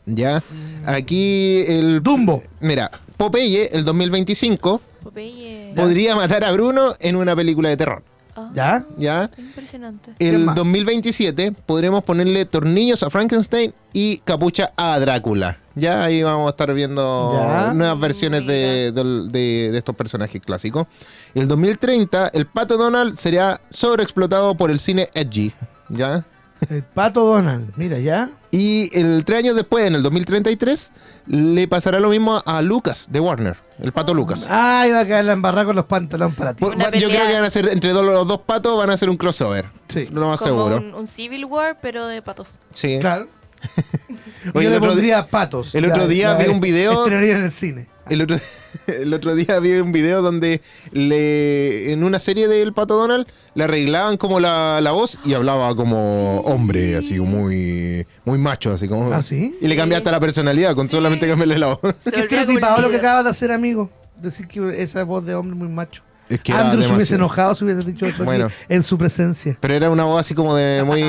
¿Ya? 0.09 0.42
Aquí 0.87 1.64
el... 1.68 2.03
Dumbo. 2.03 2.42
Mira, 2.61 2.90
Popeye, 3.16 3.68
el 3.77 3.85
2025, 3.85 4.81
Popeye. 5.03 5.73
podría 5.77 6.16
matar 6.16 6.44
a 6.44 6.53
Bruno 6.53 6.92
en 7.01 7.16
una 7.16 7.35
película 7.37 7.68
de 7.68 7.77
terror. 7.77 8.03
Ah, 8.37 8.51
¿Ya? 8.55 8.87
¿Ya? 8.97 9.31
Impresionante. 9.37 10.12
El 10.21 10.38
más? 10.44 10.55
2027 10.55 11.53
podremos 11.66 12.05
ponerle 12.05 12.44
tornillos 12.44 13.03
a 13.03 13.11
Frankenstein 13.11 13.75
y 13.92 14.18
capucha 14.18 14.71
a 14.77 14.97
Drácula. 15.01 15.59
Ya 15.75 16.05
ahí 16.05 16.23
vamos 16.23 16.47
a 16.47 16.51
estar 16.51 16.73
viendo 16.73 17.33
Ya. 17.35 17.73
nuevas 17.75 17.99
versiones 17.99 18.47
de, 18.47 18.92
del- 18.92 19.31
de- 19.33 19.71
de 19.73 19.79
estos 19.79 19.97
personajes 19.97 20.40
clásicos. 20.40 20.87
El 21.35 21.49
2030 21.49 22.31
el 22.33 22.47
pato 22.47 22.77
Donald 22.77 23.16
sería 23.16 23.61
sobreexplotado 23.71 24.57
por 24.57 24.71
el 24.71 24.79
cine 24.79 25.09
edgy. 25.14 25.53
¿Ya? 25.88 26.25
El 26.71 26.83
pato 26.83 27.25
Donald. 27.25 27.73
Mira, 27.77 27.99
¿ya? 27.99 28.31
Y 28.51 28.90
el 28.99 29.25
tres 29.25 29.38
años 29.40 29.55
después, 29.57 29.87
en 29.87 29.94
el 29.94 30.03
2033, 30.03 30.92
le 31.27 31.68
pasará 31.68 32.01
lo 32.01 32.09
mismo 32.11 32.42
a 32.44 32.62
Lucas 32.62 33.07
de 33.11 33.21
Warner, 33.21 33.57
el 33.81 33.92
pato 33.92 34.12
Lucas. 34.14 34.47
Ay, 34.51 34.90
va 34.92 35.01
a 35.01 35.07
quedar 35.07 35.25
la 35.25 35.35
embarrada 35.35 35.66
con 35.66 35.77
los 35.77 35.85
pantalones 35.85 36.35
para 36.35 36.55
ti. 36.55 36.61
Pues, 36.61 36.75
Una 36.75 36.87
yo 36.87 36.90
pelea. 36.90 37.09
creo 37.11 37.27
que 37.29 37.35
van 37.35 37.44
a 37.44 37.51
ser 37.51 37.68
entre 37.68 37.92
dos- 37.92 38.05
los 38.05 38.27
dos 38.27 38.40
patos, 38.40 38.77
van 38.77 38.90
a 38.90 38.97
ser 38.97 39.11
un 39.11 39.16
crossover. 39.16 39.66
Sí. 39.88 40.09
Lo 40.12 40.29
más 40.29 40.40
Como 40.40 40.68
seguro. 40.68 40.77
un, 40.79 40.94
un 40.94 41.07
Civil 41.07 41.44
War, 41.44 41.77
pero 41.81 42.07
de 42.07 42.23
patos. 42.23 42.59
Sí. 42.73 42.99
Claro. 43.01 43.29
Oye, 44.55 44.55
Yo 44.55 44.61
el 44.61 44.71
le 44.71 44.77
otro 44.77 44.88
pondría 44.90 45.27
patos. 45.27 45.75
el 45.75 45.85
otro 45.90 46.07
día 46.09 46.35
vi 46.35 46.47
un 46.49 46.61
video- 46.61 46.92
Estrenaría 47.05 47.37
en 47.37 47.44
el 47.44 47.53
cine. 47.53 47.87
El 48.11 48.23
otro, 48.23 48.37
el 48.87 49.12
otro 49.12 49.35
día 49.35 49.59
vi 49.61 49.73
un 49.75 49.92
video 49.92 50.23
donde 50.23 50.61
le 50.92 51.92
en 51.92 52.05
una 52.05 52.18
serie 52.18 52.49
del 52.49 52.73
Pato 52.73 52.97
Donald 52.97 53.27
le 53.55 53.64
arreglaban 53.64 54.16
como 54.16 54.40
la, 54.40 54.81
la 54.81 54.92
voz 54.92 55.18
y 55.25 55.35
hablaba 55.35 55.75
como 55.75 56.40
hombre, 56.40 56.97
así 56.97 57.18
muy, 57.21 58.07
muy 58.25 58.38
macho, 58.38 58.73
así 58.73 58.88
como. 58.88 59.12
¿Ah, 59.12 59.23
sí? 59.23 59.55
Y 59.61 59.68
le 59.68 59.77
cambiaste 59.77 60.11
la 60.11 60.21
personalidad 60.21 60.75
con 60.75 60.88
solamente 60.88 61.27
cambiarle 61.29 61.59
la 61.59 61.66
voz. 61.68 61.81
Un 61.83 61.94
estereotipado 62.14 62.81
lo 62.83 62.90
que 62.90 62.97
acabas 62.97 63.25
de 63.25 63.31
hacer, 63.31 63.53
amigo. 63.53 63.90
Decir 64.16 64.49
que 64.49 64.83
esa 64.83 65.05
voz 65.05 65.25
de 65.25 65.35
hombre 65.35 65.57
muy 65.57 65.68
macho. 65.68 66.03
Es 66.29 66.40
que 66.40 66.53
Andrew 66.53 66.83
se 66.83 66.92
hubiese 66.92 67.14
enojado 67.14 67.55
si 67.55 67.64
hubiese 67.64 67.83
dicho 67.90 68.05
eso 68.05 68.23
Bueno. 68.23 68.47
aquí 68.47 68.55
en 68.68 68.83
su 68.83 68.99
presencia. 68.99 69.57
Pero 69.61 69.73
era 69.75 69.90
una 69.90 70.05
voz 70.05 70.21
así 70.21 70.35
como 70.35 70.55
de 70.55 70.83
muy. 70.87 71.03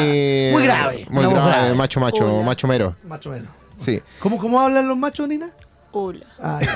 Muy 0.54 0.64
grave, 0.64 1.06
Muy 1.10 1.24
grave, 1.26 1.46
grave. 1.50 1.74
macho, 1.76 2.00
macho, 2.00 2.44
macho 2.44 2.68
mero. 2.68 2.96
Macho 3.06 3.30
menos. 3.30 3.50
Sí. 3.78 4.02
¿Cómo, 4.20 4.38
¿Cómo 4.38 4.60
hablan 4.60 4.88
los 4.88 4.98
machos, 4.98 5.28
Nina? 5.28 5.52
Hola. 5.92 6.26
Ay, 6.42 6.68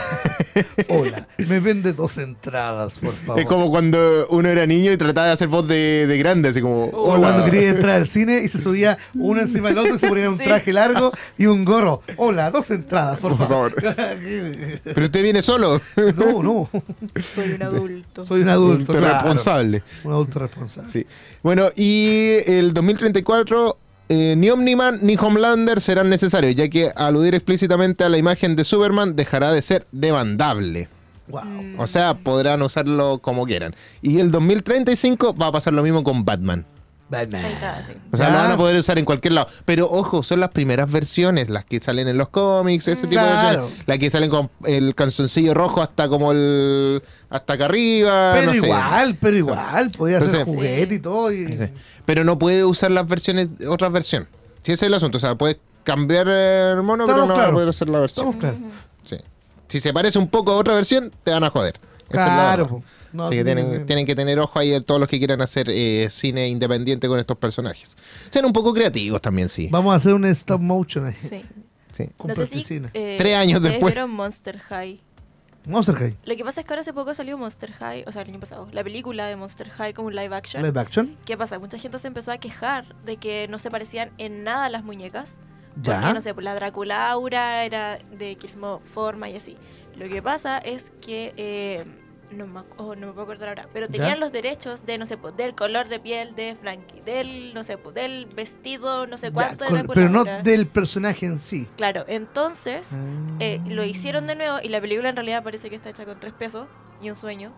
hola. 0.90 1.28
Me 1.38 1.60
vende 1.60 1.94
dos 1.94 2.18
entradas, 2.18 2.98
por 2.98 3.14
favor. 3.14 3.40
Es 3.40 3.46
como 3.46 3.70
cuando 3.70 4.00
uno 4.30 4.50
era 4.50 4.66
niño 4.66 4.92
y 4.92 4.98
trataba 4.98 5.28
de 5.28 5.34
hacer 5.34 5.50
voz 5.50 5.68
de, 5.68 6.08
de 6.08 6.18
grande, 6.18 6.50
así 6.50 6.62
como. 6.62 6.86
O 6.86 7.16
cuando 7.20 7.46
quería 7.46 7.70
entrar 7.70 7.98
al 7.98 8.08
cine 8.08 8.42
y 8.44 8.50
se 8.50 8.58
subía 8.58 8.98
uno 9.14 9.42
encima 9.42 9.70
del 9.70 9.78
otro 9.78 9.96
y 9.96 10.00
se 10.00 10.08
ponía 10.08 10.30
un 10.30 10.38
Sí. 10.40 10.44
traje 10.46 10.74
largo 10.74 11.12
y 11.38 11.46
un 11.46 11.64
gorro. 11.64 12.02
Hola, 12.18 12.50
dos 12.50 12.72
entradas, 12.72 13.20
por, 13.20 13.38
Por 13.38 13.48
favor. 13.48 13.76
Pero 14.84 15.06
usted 15.06 15.22
viene 15.22 15.44
solo. 15.44 15.80
no, 16.16 16.42
no. 16.42 16.70
Soy 17.22 17.52
un 17.52 17.64
adulto. 17.64 18.26
Soy 18.26 18.42
un 18.42 18.50
adulto. 18.50 18.94
Claro. 18.94 19.14
responsable. 19.14 19.84
Un 20.06 20.12
adulto 20.14 20.40
responsable. 20.40 20.90
Sí. 20.90 21.06
Bueno, 21.44 21.70
y 21.76 22.38
el 22.48 22.74
2034, 22.74 23.78
eh, 24.10 24.36
ni 24.38 24.50
Omniman 24.50 25.00
ni 25.02 25.16
Homelander 25.16 25.82
serán 25.82 26.10
necesarios, 26.10 26.56
ya 26.56 26.70
que 26.70 26.92
aludir 26.96 27.36
explícitamente 27.36 28.04
a 28.04 28.10
la 28.10 28.18
imagen 28.18 28.56
de 28.56 28.64
Superman 28.64 29.16
dejará 29.16 29.52
de 29.52 29.62
ser 29.62 29.88
demandable. 29.92 30.90
Wow. 31.28 31.42
O 31.78 31.88
sea, 31.88 32.16
podrán 32.16 32.62
usarlo 32.62 33.20
como 33.20 33.46
quieran. 33.46 33.76
Y 34.02 34.20
el 34.20 34.30
2035 34.30 35.36
va 35.36 35.48
a 35.48 35.52
pasar 35.54 35.74
lo 35.74 35.84
mismo 35.84 36.04
con 36.04 36.26
Batman. 36.26 36.66
Batman. 37.14 37.46
Ahí 37.46 37.54
está, 37.54 37.86
sí. 37.88 37.94
O 38.12 38.18
sea, 38.18 38.28
Ya. 38.28 38.34
lo 38.34 38.40
van 38.40 38.52
a 38.52 38.58
poder 38.58 38.78
usar 38.78 39.00
en 39.00 39.06
cualquier 39.06 39.34
lado. 39.34 39.48
Pero 39.66 39.90
ojo, 39.90 40.24
son 40.24 40.40
las 40.42 40.50
primeras 40.50 40.92
versiones, 40.92 41.50
las 41.50 41.64
que 41.66 41.80
salen 41.80 42.08
en 42.08 42.18
los 42.18 42.30
cómics, 42.30 42.88
ese 42.88 43.08
tipo 43.08 43.22
de 43.22 43.28
Claro. 43.30 43.62
versiones. 43.62 43.88
Las 43.88 43.98
que 44.00 44.10
salen 44.10 44.30
con 44.30 44.50
el 44.66 44.96
calzoncillo 44.96 45.54
rojo 45.54 45.82
hasta 45.82 46.10
como 46.10 46.32
el. 46.32 47.02
hasta 47.30 47.54
acá 47.54 47.66
arriba. 47.66 48.32
Pero 48.36 48.48
no 48.48 48.60
sé. 48.60 48.66
igual, 48.66 49.16
pero 49.22 49.38
igual. 49.38 49.92
Podía 49.92 50.20
ser 50.20 50.28
Entonces- 50.30 50.54
juguete 50.56 50.96
y 50.96 51.00
todo. 51.00 51.32
y- 51.32 51.48
Sí. 51.48 51.58
Pero 52.06 52.24
no 52.24 52.38
puede 52.38 52.66
usar 52.66 52.92
las 52.92 53.08
versiones, 53.08 53.48
otras 53.70 53.92
versiones. 53.92 54.28
Si 54.62 54.72
ese 54.72 54.86
es 54.86 54.88
el 54.88 54.94
asunto, 54.94 55.18
o 55.18 55.22
sea, 55.22 55.36
puedes 55.36 55.58
cambiar 55.84 56.28
el 56.28 56.82
mono, 56.84 57.06
pero 57.06 57.26
no 57.26 57.34
va 57.36 57.48
a 57.48 57.52
poder 57.52 57.70
hacer 57.70 57.90
la 57.90 58.00
versión. 58.00 58.30
Estamos 58.30 58.56
claros. 58.58 58.74
Sí. 59.10 59.18
Si 59.68 59.80
se 59.80 59.92
parece 59.94 60.20
un 60.20 60.28
poco 60.30 60.52
a 60.52 60.56
otra 60.56 60.74
versión, 60.76 61.12
te 61.24 61.32
van 61.32 61.44
a 61.44 61.50
joder. 61.50 61.80
Esa 62.10 62.22
es 62.24 62.28
la 62.30 62.36
Claro. 62.36 62.68
po. 62.68 62.84
No, 63.14 63.26
Así 63.26 63.36
que 63.36 63.44
tiene 63.46 63.62
tienen, 63.62 63.80
que- 63.80 63.86
tienen 63.86 64.06
que 64.06 64.16
tener 64.16 64.40
ojo 64.40 64.58
ahí 64.60 64.74
a 64.74 64.82
todos 64.82 65.00
los 65.00 65.08
que 65.08 65.18
quieran 65.20 65.40
hacer 65.42 65.68
eh, 65.70 66.08
cine 66.10 66.48
independiente 66.50 67.08
con 67.08 67.20
estos 67.20 67.38
personajes. 67.38 67.96
Sean 68.30 68.44
un 68.46 68.54
poco 68.54 68.74
creativos 68.74 69.22
también, 69.22 69.50
sí. 69.50 69.68
Vamos 69.72 69.94
a 69.94 69.98
hacer 69.98 70.14
un 70.14 70.26
stop 70.26 70.60
motion 70.60 71.06
ahí. 71.06 71.16
Sí. 71.18 71.44
Sí. 71.92 72.10
Con 72.18 72.30
No 72.30 72.36
sé 72.36 72.48
si. 72.48 72.82
eh, 72.94 73.16
Tres 73.18 73.36
años 73.36 73.62
después. 73.62 73.94
vieron 73.94 74.10
Monster 74.12 74.58
High. 74.58 75.00
Monster 75.66 75.96
High. 75.96 76.18
Lo 76.26 76.36
que 76.36 76.44
pasa 76.44 76.60
es 76.62 76.66
que 76.68 76.74
ahora 76.74 76.82
hace 76.82 76.92
poco 76.92 77.14
salió 77.14 77.38
Monster 77.38 77.72
High, 77.72 78.04
o 78.08 78.12
sea, 78.12 78.24
el 78.24 78.30
año 78.32 78.40
pasado, 78.40 78.68
la 78.74 78.84
película 78.84 79.28
de 79.28 79.36
Monster 79.38 79.70
High 79.70 79.94
como 79.94 80.08
un 80.10 80.16
live 80.16 80.36
action. 80.36 80.62
Live 80.64 80.78
action. 80.80 81.16
¿Qué 81.24 81.38
pasa? 81.38 81.58
Mucha 81.60 81.78
gente 81.78 82.00
se 82.00 82.08
empezó 82.08 82.32
a 82.32 82.38
quejar 82.38 82.96
de 83.06 83.16
que 83.18 83.48
no 83.48 83.60
se 83.60 83.72
parecían 83.72 84.10
en 84.18 84.44
nada 84.44 84.66
a 84.66 84.70
las 84.70 84.84
muñecas. 84.84 85.38
Porque, 85.76 85.90
Ya. 85.90 86.14
no 86.14 86.20
sé, 86.22 86.34
la 86.40 86.54
Draculaura 86.56 87.64
era 87.64 87.98
de 88.12 88.32
X 88.32 88.58
mo- 88.58 88.82
forma 88.94 89.30
y 89.30 89.36
así. 89.38 89.58
Lo 89.96 90.10
que 90.10 90.22
pasa 90.22 90.58
es 90.58 90.92
que, 91.02 91.34
eh, 91.38 91.86
no, 92.34 92.48
me, 92.48 92.62
oh, 92.78 92.96
no 92.96 93.08
me 93.08 93.14
puedo 93.14 93.24
acordar 93.24 93.50
ahora, 93.50 93.68
pero 93.74 93.88
Ya. 93.88 93.92
tenían 93.94 94.20
los 94.20 94.32
derechos 94.32 94.86
de, 94.86 94.98
no 94.98 95.06
sé, 95.06 95.18
pues, 95.18 95.36
del 95.38 95.56
color 95.56 95.88
de 95.88 96.00
piel 96.00 96.36
de 96.36 96.56
Frankie, 96.60 97.02
del, 97.02 97.54
no 97.54 97.64
sé, 97.64 97.78
pues, 97.78 97.96
del 97.96 98.26
vestido, 98.26 99.08
no 99.08 99.18
sé 99.18 99.32
cuánto 99.32 99.66
de 99.66 99.84
pero 99.86 100.10
no 100.10 100.24
del 100.24 100.68
personaje 100.68 101.26
en 101.26 101.40
sí. 101.40 101.68
Claro, 101.78 102.06
entonces 102.08 102.88
Ah. 102.92 102.98
eh, 103.40 103.62
lo 103.68 103.84
hicieron 103.84 104.28
de 104.28 104.36
nuevo 104.36 104.58
y 104.64 104.70
la 104.70 104.82
película 104.82 105.10
en 105.10 105.16
realidad 105.16 105.44
parece 105.44 105.70
que 105.70 105.76
está 105.76 105.90
hecha 105.90 106.06
con 106.06 106.20
tres 106.20 106.34
pesos 106.34 106.68
y 107.02 107.10
un 107.10 107.16
sueño. 107.16 107.52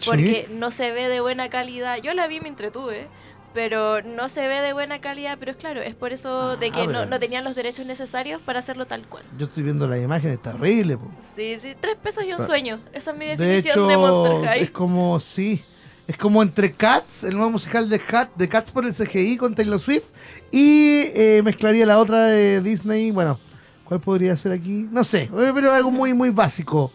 Sí. 0.00 0.10
Porque 0.10 0.48
no 0.50 0.70
se 0.70 0.92
ve 0.92 1.08
de 1.08 1.20
buena 1.20 1.48
calidad. 1.48 1.96
Yo 2.02 2.12
la 2.12 2.26
vi 2.26 2.36
y 2.36 2.40
me 2.42 2.48
entretuve, 2.48 3.08
pero 3.56 4.02
no 4.02 4.28
se 4.28 4.46
ve 4.46 4.60
de 4.60 4.74
buena 4.74 5.00
calidad. 5.00 5.38
Pero 5.40 5.50
es 5.52 5.56
claro, 5.56 5.80
es 5.80 5.94
por 5.94 6.12
eso 6.12 6.56
de 6.58 6.66
Ah, 6.68 6.72
que 6.72 6.86
no, 6.86 7.06
no 7.06 7.18
tenían 7.18 7.42
los 7.42 7.54
derechos 7.54 7.86
necesarios 7.86 8.40
para 8.42 8.58
hacerlo 8.58 8.86
tal 8.86 9.06
cual. 9.08 9.24
Yo 9.38 9.46
estoy 9.46 9.62
viendo 9.62 9.88
la 9.88 9.98
imagen, 9.98 10.30
está 10.30 10.50
horrible. 10.54 10.98
po. 10.98 11.08
Sí, 11.34 11.56
sí, 11.58 11.74
tres 11.80 11.96
pesos 11.96 12.22
y 12.24 12.30
un 12.32 12.36
Sa- 12.36 12.46
sueño. 12.46 12.78
Esa 12.92 13.12
es 13.12 13.16
mi 13.16 13.24
De 13.24 13.36
definición 13.36 13.72
hecho, 13.72 13.86
de, 13.88 13.96
Monster 13.96 14.32
es 14.42 14.46
High. 14.60 14.72
como, 14.72 15.18
sí, 15.20 15.64
es 16.06 16.16
como 16.18 16.42
entre 16.42 16.72
Cats, 16.74 17.24
el 17.24 17.34
nuevo 17.34 17.50
musical 17.50 17.88
de, 17.88 17.98
Cat, 17.98 18.28
de 18.36 18.46
Cats 18.46 18.70
por 18.70 18.84
el 18.84 18.92
CGI 18.92 19.38
con 19.38 19.54
Taylor 19.54 19.80
Swift, 19.80 20.04
y 20.52 21.00
eh, 21.14 21.40
mezclaría 21.42 21.86
la 21.86 21.98
otra 21.98 22.26
de 22.26 22.60
Disney, 22.60 23.10
bueno, 23.10 23.40
¿cuál 23.84 24.00
podría 24.00 24.36
ser 24.36 24.52
aquí? 24.52 24.86
No 24.92 25.02
sé, 25.02 25.22
eh, 25.22 25.50
pero 25.54 25.72
algo 25.72 25.90
muy, 25.90 26.12
muy 26.12 26.28
básico. 26.28 26.92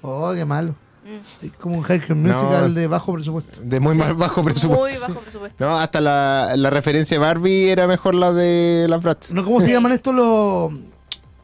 Oh, 0.00 0.32
qué 0.34 0.44
malo. 0.46 0.74
Mm, 1.04 1.44
Es 1.46 1.52
como 1.58 1.76
un 1.78 1.82
High 1.82 2.00
School 2.02 2.16
Musical 2.18 2.68
No. 2.74 2.80
de 2.80 2.86
bajo 2.86 3.12
presupuesto. 3.14 3.60
De 3.60 3.80
muy 3.80 3.94
más 3.96 4.16
bajo 4.16 4.44
presupuesto. 4.44 4.84
Muy 4.86 4.96
bajo 4.98 5.20
presupuesto. 5.20 5.64
No, 5.64 5.78
hasta 5.78 6.00
la, 6.00 6.52
la 6.56 6.70
referencia 6.70 7.16
de 7.16 7.18
Barbie 7.18 7.70
era 7.70 7.86
mejor 7.86 8.14
la 8.14 8.32
de 8.32 8.86
las 8.88 9.02
Bratz. 9.02 9.32
¿No, 9.32 9.44
¿Cómo 9.44 9.60
se 9.60 9.70
llaman 9.72 9.92
estos 9.92 10.14
los, 10.14 10.72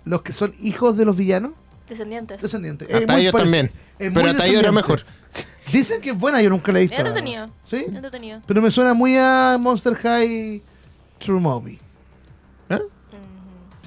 los 0.04 0.22
que 0.22 0.32
son 0.32 0.54
hijos 0.62 0.96
de 0.96 1.04
los 1.04 1.16
villanos? 1.16 1.52
Descendientes. 1.88 2.40
Descendientes. 2.40 2.88
Es 2.88 3.00
Hasta 3.00 3.18
ellos 3.18 3.32
también. 3.34 3.70
Es 3.98 4.12
Pero 4.12 4.28
hasta 4.30 4.46
ellos 4.46 4.60
era 4.62 4.72
mejor. 4.72 5.02
Dicen 5.72 6.00
que 6.00 6.10
es 6.10 6.18
buena, 6.18 6.40
yo 6.40 6.50
nunca 6.50 6.70
la 6.72 6.78
he 6.78 6.82
visto. 6.82 6.96
Entretenido. 6.96 7.46
¿Sí? 7.64 7.84
Entretenido. 7.88 8.40
Pero 8.46 8.62
me 8.62 8.70
suena 8.70 8.94
muy 8.94 9.16
a 9.16 9.56
Monster 9.58 9.94
High 9.96 10.62
True 11.18 11.40
Movie. 11.40 11.78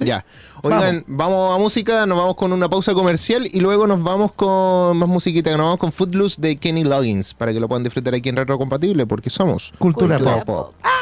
Ya. 0.04 0.24
Oigan, 0.62 1.04
vamos. 1.06 1.54
a 1.54 1.58
música, 1.58 2.06
nos 2.06 2.18
vamos 2.18 2.34
con 2.36 2.52
una 2.52 2.68
pausa 2.68 2.94
comercial 2.94 3.46
y 3.50 3.60
luego 3.60 3.86
nos 3.86 4.02
vamos 4.02 4.32
con 4.32 4.96
más 4.96 5.08
musiquita, 5.08 5.50
nos 5.50 5.60
vamos 5.66 5.78
con 5.78 5.92
Footloose 5.92 6.40
de 6.40 6.56
Kenny 6.56 6.84
Loggins 6.84 7.34
para 7.34 7.52
que 7.52 7.60
lo 7.60 7.68
puedan 7.68 7.84
disfrutar 7.84 8.14
aquí 8.14 8.28
en 8.28 8.36
Retro 8.36 8.58
Compatible 8.58 9.06
porque 9.06 9.30
somos 9.30 9.72
Cultura, 9.78 10.16
Cultura 10.18 10.44
pop. 10.44 10.72
pop. 10.72 10.92